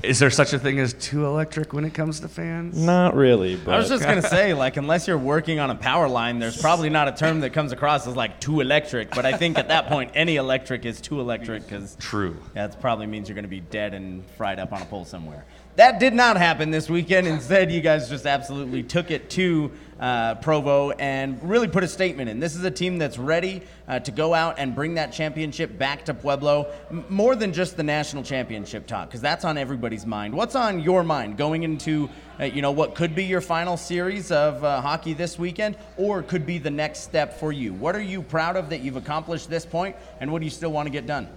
Is 0.03 0.19
there 0.19 0.29
such 0.29 0.53
a 0.53 0.59
thing 0.59 0.79
as 0.79 0.93
too 0.93 1.25
electric 1.25 1.73
when 1.73 1.85
it 1.85 1.93
comes 1.93 2.19
to 2.19 2.27
fans? 2.27 2.77
Not 2.77 3.15
really, 3.15 3.55
but 3.55 3.73
I 3.73 3.77
was 3.77 3.89
just 3.89 4.03
gonna 4.03 4.21
say, 4.29 4.53
like, 4.53 4.77
unless 4.77 5.07
you're 5.07 5.17
working 5.17 5.59
on 5.59 5.69
a 5.69 5.75
power 5.75 6.07
line, 6.07 6.39
there's 6.39 6.59
probably 6.59 6.89
not 6.89 7.07
a 7.07 7.11
term 7.11 7.39
that 7.41 7.51
comes 7.51 7.71
across 7.71 8.07
as 8.07 8.15
like 8.15 8.39
too 8.39 8.61
electric. 8.61 9.11
But 9.11 9.25
I 9.25 9.37
think 9.37 9.57
at 9.57 9.69
that 9.69 9.87
point, 9.87 10.11
any 10.13 10.35
electric 10.35 10.85
is 10.85 11.01
too 11.01 11.19
electric 11.19 11.63
because 11.63 11.95
True. 11.99 12.37
that 12.53 12.79
probably 12.81 13.07
means 13.07 13.27
you're 13.29 13.35
gonna 13.35 13.47
be 13.47 13.59
dead 13.61 13.93
and 13.93 14.25
fried 14.31 14.59
up 14.59 14.71
on 14.73 14.81
a 14.81 14.85
pole 14.85 15.05
somewhere. 15.05 15.45
That 15.77 15.99
did 15.99 16.13
not 16.13 16.37
happen 16.37 16.71
this 16.71 16.89
weekend. 16.89 17.27
Instead, 17.27 17.71
you 17.71 17.81
guys 17.81 18.09
just 18.09 18.25
absolutely 18.25 18.83
took 18.83 19.11
it 19.11 19.29
to 19.31 19.71
uh, 19.99 20.35
Provo 20.35 20.91
and 20.91 21.41
really 21.41 21.67
put 21.67 21.83
a 21.83 21.87
statement 21.87 22.29
in. 22.29 22.39
This 22.39 22.55
is 22.55 22.63
a 22.63 22.71
team 22.71 22.97
that's 22.97 23.17
ready 23.17 23.61
uh, 23.87 23.99
to 23.99 24.11
go 24.11 24.33
out 24.33 24.59
and 24.59 24.75
bring 24.75 24.95
that 24.95 25.11
championship 25.11 25.77
back 25.77 26.05
to 26.05 26.13
Pueblo. 26.13 26.71
M- 26.89 27.05
more 27.09 27.35
than 27.35 27.53
just 27.53 27.77
the 27.77 27.83
national 27.83 28.23
championship 28.23 28.87
talk, 28.87 29.07
because 29.07 29.21
that's 29.21 29.45
on 29.45 29.57
everybody's 29.57 30.05
mind. 30.05 30.33
What's 30.33 30.55
on 30.55 30.81
your 30.81 31.03
mind 31.03 31.37
going 31.37 31.63
into 31.63 32.09
uh, 32.39 32.43
you 32.43 32.61
know 32.61 32.71
what 32.71 32.93
could 32.93 33.15
be 33.15 33.23
your 33.23 33.41
final 33.41 33.77
series 33.77 34.31
of 34.31 34.63
uh, 34.63 34.81
hockey 34.81 35.13
this 35.13 35.39
weekend, 35.39 35.75
or 35.97 36.21
could 36.21 36.45
be 36.45 36.59
the 36.59 36.69
next 36.69 36.99
step 36.99 37.39
for 37.39 37.51
you? 37.51 37.73
What 37.73 37.95
are 37.95 38.01
you 38.01 38.21
proud 38.21 38.55
of 38.55 38.69
that 38.69 38.81
you've 38.81 38.97
accomplished 38.97 39.49
this 39.49 39.65
point, 39.65 39.95
and 40.19 40.31
what 40.31 40.39
do 40.39 40.45
you 40.45 40.51
still 40.51 40.71
want 40.71 40.85
to 40.85 40.91
get 40.91 41.07
done? 41.07 41.27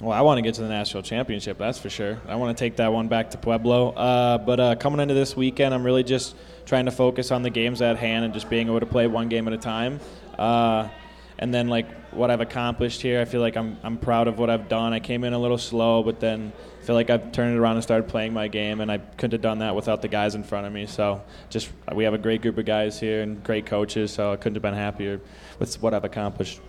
Well, 0.00 0.12
I 0.12 0.20
want 0.20 0.36
to 0.36 0.42
get 0.42 0.54
to 0.56 0.60
the 0.60 0.68
national 0.68 1.02
championship, 1.02 1.56
that's 1.56 1.78
for 1.78 1.88
sure. 1.88 2.20
I 2.28 2.36
want 2.36 2.56
to 2.56 2.62
take 2.62 2.76
that 2.76 2.92
one 2.92 3.08
back 3.08 3.30
to 3.30 3.38
Pueblo. 3.38 3.92
Uh, 3.92 4.36
but 4.36 4.60
uh, 4.60 4.74
coming 4.74 5.00
into 5.00 5.14
this 5.14 5.34
weekend, 5.34 5.72
I'm 5.72 5.84
really 5.84 6.04
just 6.04 6.36
trying 6.66 6.84
to 6.84 6.90
focus 6.90 7.30
on 7.30 7.42
the 7.42 7.50
games 7.50 7.80
at 7.80 7.96
hand 7.96 8.24
and 8.24 8.34
just 8.34 8.50
being 8.50 8.66
able 8.66 8.80
to 8.80 8.86
play 8.86 9.06
one 9.06 9.28
game 9.28 9.46
at 9.46 9.54
a 9.54 9.58
time. 9.58 10.00
Uh, 10.38 10.88
and 11.38 11.52
then, 11.52 11.68
like, 11.68 11.86
what 12.12 12.30
I've 12.30 12.40
accomplished 12.40 13.02
here, 13.02 13.20
I 13.20 13.24
feel 13.26 13.40
like 13.42 13.56
I'm, 13.56 13.76
I'm 13.82 13.98
proud 13.98 14.26
of 14.26 14.38
what 14.38 14.48
I've 14.48 14.68
done. 14.68 14.92
I 14.92 15.00
came 15.00 15.22
in 15.22 15.32
a 15.34 15.38
little 15.38 15.58
slow, 15.58 16.02
but 16.02 16.18
then 16.18 16.52
I 16.80 16.84
feel 16.84 16.94
like 16.94 17.10
I've 17.10 17.30
turned 17.30 17.54
it 17.54 17.58
around 17.58 17.76
and 17.76 17.82
started 17.82 18.08
playing 18.08 18.32
my 18.32 18.48
game, 18.48 18.80
and 18.80 18.90
I 18.90 18.98
couldn't 18.98 19.32
have 19.32 19.42
done 19.42 19.58
that 19.58 19.76
without 19.76 20.00
the 20.00 20.08
guys 20.08 20.34
in 20.34 20.42
front 20.42 20.66
of 20.66 20.72
me. 20.72 20.86
So, 20.86 21.22
just 21.50 21.70
we 21.94 22.04
have 22.04 22.14
a 22.14 22.18
great 22.18 22.40
group 22.40 22.56
of 22.56 22.64
guys 22.64 22.98
here 22.98 23.22
and 23.22 23.42
great 23.44 23.66
coaches, 23.66 24.12
so 24.12 24.32
I 24.32 24.36
couldn't 24.36 24.54
have 24.54 24.62
been 24.62 24.74
happier 24.74 25.20
with 25.58 25.80
what 25.82 25.92
I've 25.92 26.04
accomplished. 26.04 26.60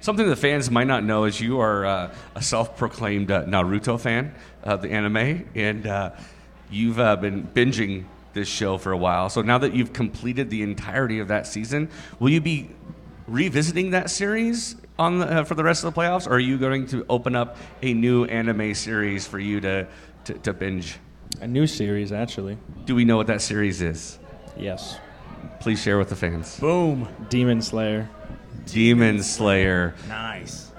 Something 0.00 0.28
the 0.28 0.36
fans 0.36 0.70
might 0.70 0.86
not 0.86 1.02
know 1.02 1.24
is 1.24 1.40
you 1.40 1.58
are 1.58 1.84
uh, 1.84 2.14
a 2.36 2.42
self-proclaimed 2.42 3.32
uh, 3.32 3.44
Naruto 3.44 3.98
fan 3.98 4.36
of 4.62 4.82
the 4.82 4.92
anime, 4.92 5.48
and 5.56 5.84
uh, 5.84 6.12
you've 6.70 7.00
uh, 7.00 7.16
been 7.16 7.44
binging 7.44 8.04
this 8.36 8.46
show 8.46 8.78
for 8.78 8.92
a 8.92 8.96
while. 8.96 9.28
So 9.28 9.42
now 9.42 9.58
that 9.58 9.74
you've 9.74 9.92
completed 9.92 10.50
the 10.50 10.62
entirety 10.62 11.18
of 11.18 11.26
that 11.28 11.48
season, 11.48 11.90
will 12.20 12.30
you 12.30 12.40
be 12.40 12.70
revisiting 13.26 13.90
that 13.90 14.10
series 14.10 14.76
on 14.98 15.18
the, 15.18 15.40
uh, 15.40 15.44
for 15.44 15.56
the 15.56 15.64
rest 15.64 15.82
of 15.82 15.92
the 15.92 16.00
playoffs, 16.00 16.28
or 16.28 16.34
are 16.34 16.38
you 16.38 16.56
going 16.58 16.86
to 16.86 17.04
open 17.08 17.34
up 17.34 17.56
a 17.82 17.92
new 17.92 18.24
anime 18.26 18.74
series 18.74 19.26
for 19.26 19.40
you 19.40 19.60
to, 19.60 19.88
to, 20.24 20.34
to 20.34 20.52
binge? 20.52 20.98
A 21.40 21.46
new 21.46 21.66
series, 21.66 22.12
actually. 22.12 22.56
Do 22.84 22.94
we 22.94 23.04
know 23.04 23.16
what 23.16 23.26
that 23.26 23.42
series 23.42 23.82
is? 23.82 24.18
Yes. 24.56 24.98
Please 25.60 25.82
share 25.82 25.98
with 25.98 26.08
the 26.08 26.16
fans. 26.16 26.58
Boom. 26.60 27.08
Demon 27.28 27.60
Slayer. 27.60 28.08
Demon 28.66 29.22
Slayer. 29.22 29.94
Nice. 30.08 30.72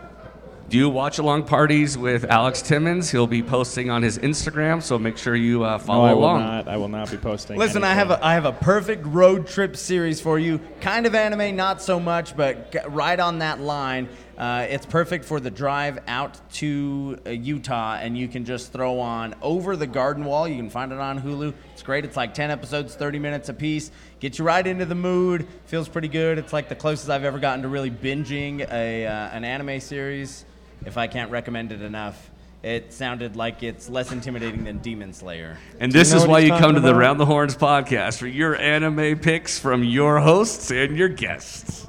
Do 0.70 0.90
watch 0.90 1.18
along 1.18 1.44
parties 1.44 1.98
with 1.98 2.26
Alex 2.26 2.62
Timmons. 2.62 3.10
He'll 3.10 3.26
be 3.28 3.42
posting 3.42 3.90
on 3.90 4.02
his 4.04 4.18
Instagram, 4.20 4.84
so 4.84 5.00
make 5.00 5.18
sure 5.18 5.34
you 5.36 5.64
uh, 5.64 5.78
No, 5.78 5.84
follow 5.84 6.04
I 6.06 6.14
will 6.14 6.20
along. 6.22 6.40
not. 6.42 6.68
I 6.68 6.76
will 6.78 6.90
not 6.90 7.10
be 7.10 7.16
posting. 7.18 7.58
Listen, 7.58 7.84
I 7.86 7.94
have 7.94 8.08
anything. 8.12 8.24
a 8.24 8.28
I 8.28 8.34
have 8.34 8.46
a 8.46 8.52
perfect 8.52 9.06
road 9.08 9.48
trip 9.48 9.78
series 9.78 10.20
for 10.20 10.38
you. 10.38 10.60
Kind 10.82 11.06
of 11.06 11.16
anime, 11.16 11.56
not 11.56 11.82
so 11.82 12.00
much, 12.02 12.36
but 12.36 12.76
right 12.90 13.20
on 13.20 13.40
that 13.40 13.62
line. 13.62 14.10
Uh, 14.38 14.68
it's 14.70 14.86
perfect 14.86 15.26
for 15.26 15.40
the 15.40 15.50
drive 15.50 15.98
out 16.08 16.40
to 16.52 17.18
uh, 17.26 17.30
Utah, 17.32 17.96
and 17.96 18.16
you 18.18 18.28
can 18.28 18.46
just 18.46 18.72
throw 18.72 19.00
on 19.00 19.34
Over 19.42 19.76
the 19.76 19.88
Garden 19.88 20.26
Wall. 20.26 20.48
You 20.48 20.58
can 20.58 20.70
find 20.70 20.92
it 20.92 21.00
on 21.00 21.20
Hulu. 21.20 21.54
It's 21.74 21.82
great. 21.82 22.06
It's 22.06 22.16
like 22.18 22.36
10 22.36 22.52
episodes, 22.52 22.94
30 22.94 23.18
minutes 23.18 23.50
apiece. 23.50 23.90
Get 24.20 24.38
you 24.38 24.46
right 24.46 24.68
into 24.68 24.86
the 24.86 24.94
mood. 24.96 25.48
Feels 25.66 25.88
pretty 25.90 26.08
good. 26.10 26.38
It's 26.38 26.54
like 26.54 26.70
the 26.70 26.76
closest 26.76 27.10
I've 27.10 27.24
ever 27.24 27.40
gotten 27.40 27.64
to 27.64 27.68
really 27.68 27.90
binging 27.90 28.62
a, 28.72 29.08
uh, 29.08 29.12
an 29.30 29.44
anime 29.44 29.80
series, 29.80 30.46
if 30.88 30.98
I 30.98 31.06
can't 31.06 31.30
recommend 31.30 31.74
it 31.74 31.82
enough. 31.82 32.32
It 32.64 32.92
sounded 32.92 33.36
like 33.36 33.62
it's 33.62 33.90
less 33.90 34.12
intimidating 34.12 34.64
than 34.64 34.80
Demon 34.80 35.14
Slayer. 35.14 35.58
And 35.80 35.92
this 35.92 36.12
know 36.12 36.18
is 36.18 36.26
why 36.26 36.40
you 36.40 36.50
come 36.50 36.74
to 36.74 36.80
talking 36.80 36.82
the? 36.82 36.96
Round 36.96 37.20
the 37.20 37.26
Horns 37.26 37.56
podcast 37.56 38.18
for 38.18 38.26
your 38.26 38.56
anime 38.56 39.20
picks 39.20 39.60
from 39.60 39.84
your 39.84 40.20
hosts 40.20 40.72
and 40.72 40.98
your 40.98 41.10
guests. 41.10 41.88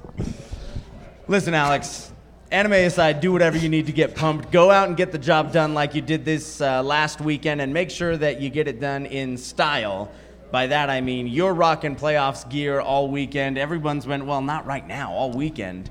Listen, 1.28 1.54
Alex, 1.54 2.12
anime 2.50 2.72
aside, 2.72 3.20
do 3.20 3.32
whatever 3.32 3.56
you 3.56 3.68
need 3.68 3.86
to 3.86 3.92
get 3.92 4.16
pumped. 4.16 4.50
Go 4.50 4.70
out 4.70 4.88
and 4.88 4.96
get 4.96 5.12
the 5.12 5.18
job 5.18 5.52
done 5.52 5.74
like 5.74 5.94
you 5.94 6.02
did 6.02 6.24
this 6.24 6.60
uh, 6.60 6.82
last 6.82 7.20
weekend, 7.20 7.60
and 7.60 7.72
make 7.72 7.90
sure 7.90 8.16
that 8.16 8.40
you 8.40 8.50
get 8.50 8.66
it 8.66 8.80
done 8.80 9.06
in 9.06 9.38
style. 9.38 10.10
By 10.50 10.66
that, 10.66 10.90
I 10.90 11.00
mean 11.02 11.28
you're 11.28 11.54
rocking 11.54 11.94
playoffs 11.94 12.48
gear 12.50 12.80
all 12.80 13.08
weekend. 13.08 13.58
Everyone's 13.58 14.06
went, 14.06 14.26
well, 14.26 14.42
not 14.42 14.66
right 14.66 14.86
now, 14.86 15.12
all 15.12 15.30
weekend. 15.30 15.88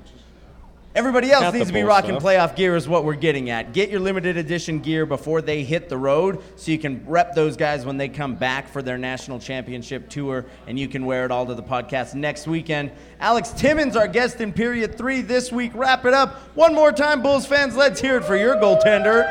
Everybody 0.94 1.30
else 1.30 1.52
needs 1.52 1.66
to 1.66 1.72
be 1.72 1.82
bull 1.82 1.88
rocking 1.88 2.18
stuff. 2.18 2.22
playoff 2.22 2.56
gear, 2.56 2.74
is 2.74 2.88
what 2.88 3.04
we're 3.04 3.14
getting 3.14 3.50
at. 3.50 3.72
Get 3.72 3.90
your 3.90 4.00
limited 4.00 4.36
edition 4.36 4.80
gear 4.80 5.06
before 5.06 5.42
they 5.42 5.62
hit 5.62 5.88
the 5.88 5.96
road 5.96 6.42
so 6.56 6.72
you 6.72 6.78
can 6.78 7.04
rep 7.06 7.34
those 7.34 7.56
guys 7.56 7.84
when 7.84 7.98
they 7.98 8.08
come 8.08 8.34
back 8.34 8.68
for 8.68 8.82
their 8.82 8.98
national 8.98 9.38
championship 9.38 10.08
tour, 10.08 10.46
and 10.66 10.78
you 10.78 10.88
can 10.88 11.04
wear 11.04 11.24
it 11.24 11.30
all 11.30 11.46
to 11.46 11.54
the 11.54 11.62
podcast 11.62 12.14
next 12.14 12.46
weekend. 12.46 12.90
Alex 13.20 13.50
Timmons, 13.50 13.96
our 13.96 14.08
guest 14.08 14.40
in 14.40 14.52
period 14.52 14.96
three 14.96 15.20
this 15.20 15.52
week. 15.52 15.72
Wrap 15.74 16.04
it 16.04 16.14
up. 16.14 16.36
One 16.56 16.74
more 16.74 16.90
time, 16.90 17.22
Bulls 17.22 17.46
fans, 17.46 17.76
let's 17.76 18.00
hear 18.00 18.16
it 18.16 18.24
for 18.24 18.36
your 18.36 18.56
goaltender. 18.56 19.26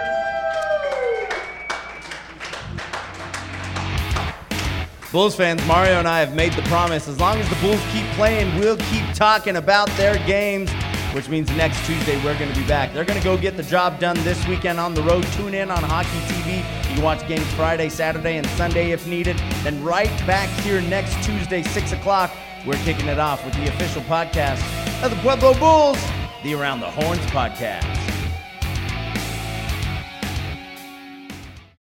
Bulls 5.11 5.35
fans, 5.35 5.65
Mario 5.65 5.93
and 5.99 6.07
I 6.07 6.19
have 6.19 6.35
made 6.35 6.53
the 6.53 6.61
promise 6.63 7.07
as 7.07 7.19
long 7.19 7.37
as 7.39 7.49
the 7.49 7.55
Bulls 7.55 7.81
keep 7.91 8.05
playing, 8.11 8.57
we'll 8.59 8.77
keep 8.77 9.05
talking 9.13 9.55
about 9.55 9.87
their 9.91 10.17
games, 10.27 10.69
which 11.13 11.29
means 11.29 11.49
next 11.55 11.85
Tuesday 11.85 12.15
we're 12.23 12.37
going 12.37 12.51
to 12.51 12.59
be 12.59 12.67
back. 12.67 12.93
They're 12.93 13.05
going 13.05 13.19
to 13.19 13.23
go 13.23 13.37
get 13.37 13.57
the 13.57 13.63
job 13.63 13.99
done 13.99 14.15
this 14.23 14.45
weekend 14.47 14.79
on 14.79 14.93
the 14.93 15.01
road. 15.03 15.23
Tune 15.33 15.53
in 15.53 15.71
on 15.71 15.83
Hockey 15.83 16.09
TV. 16.33 16.57
You 16.89 16.95
can 16.95 17.03
watch 17.03 17.27
games 17.27 17.45
Friday, 17.53 17.89
Saturday, 17.89 18.37
and 18.37 18.47
Sunday 18.47 18.91
if 18.91 19.07
needed. 19.07 19.37
Then 19.63 19.83
right 19.83 20.11
back 20.25 20.49
here 20.61 20.81
next 20.81 21.23
Tuesday, 21.23 21.63
6 21.63 21.91
o'clock, 21.91 22.31
we're 22.65 22.75
kicking 22.83 23.07
it 23.07 23.19
off 23.19 23.43
with 23.45 23.53
the 23.55 23.67
official 23.67 24.01
podcast 24.03 24.61
of 25.03 25.11
the 25.11 25.17
Pueblo 25.17 25.53
Bulls, 25.59 25.97
the 26.43 26.53
Around 26.53 26.81
the 26.81 26.91
Horns 26.91 27.25
podcast. 27.27 28.16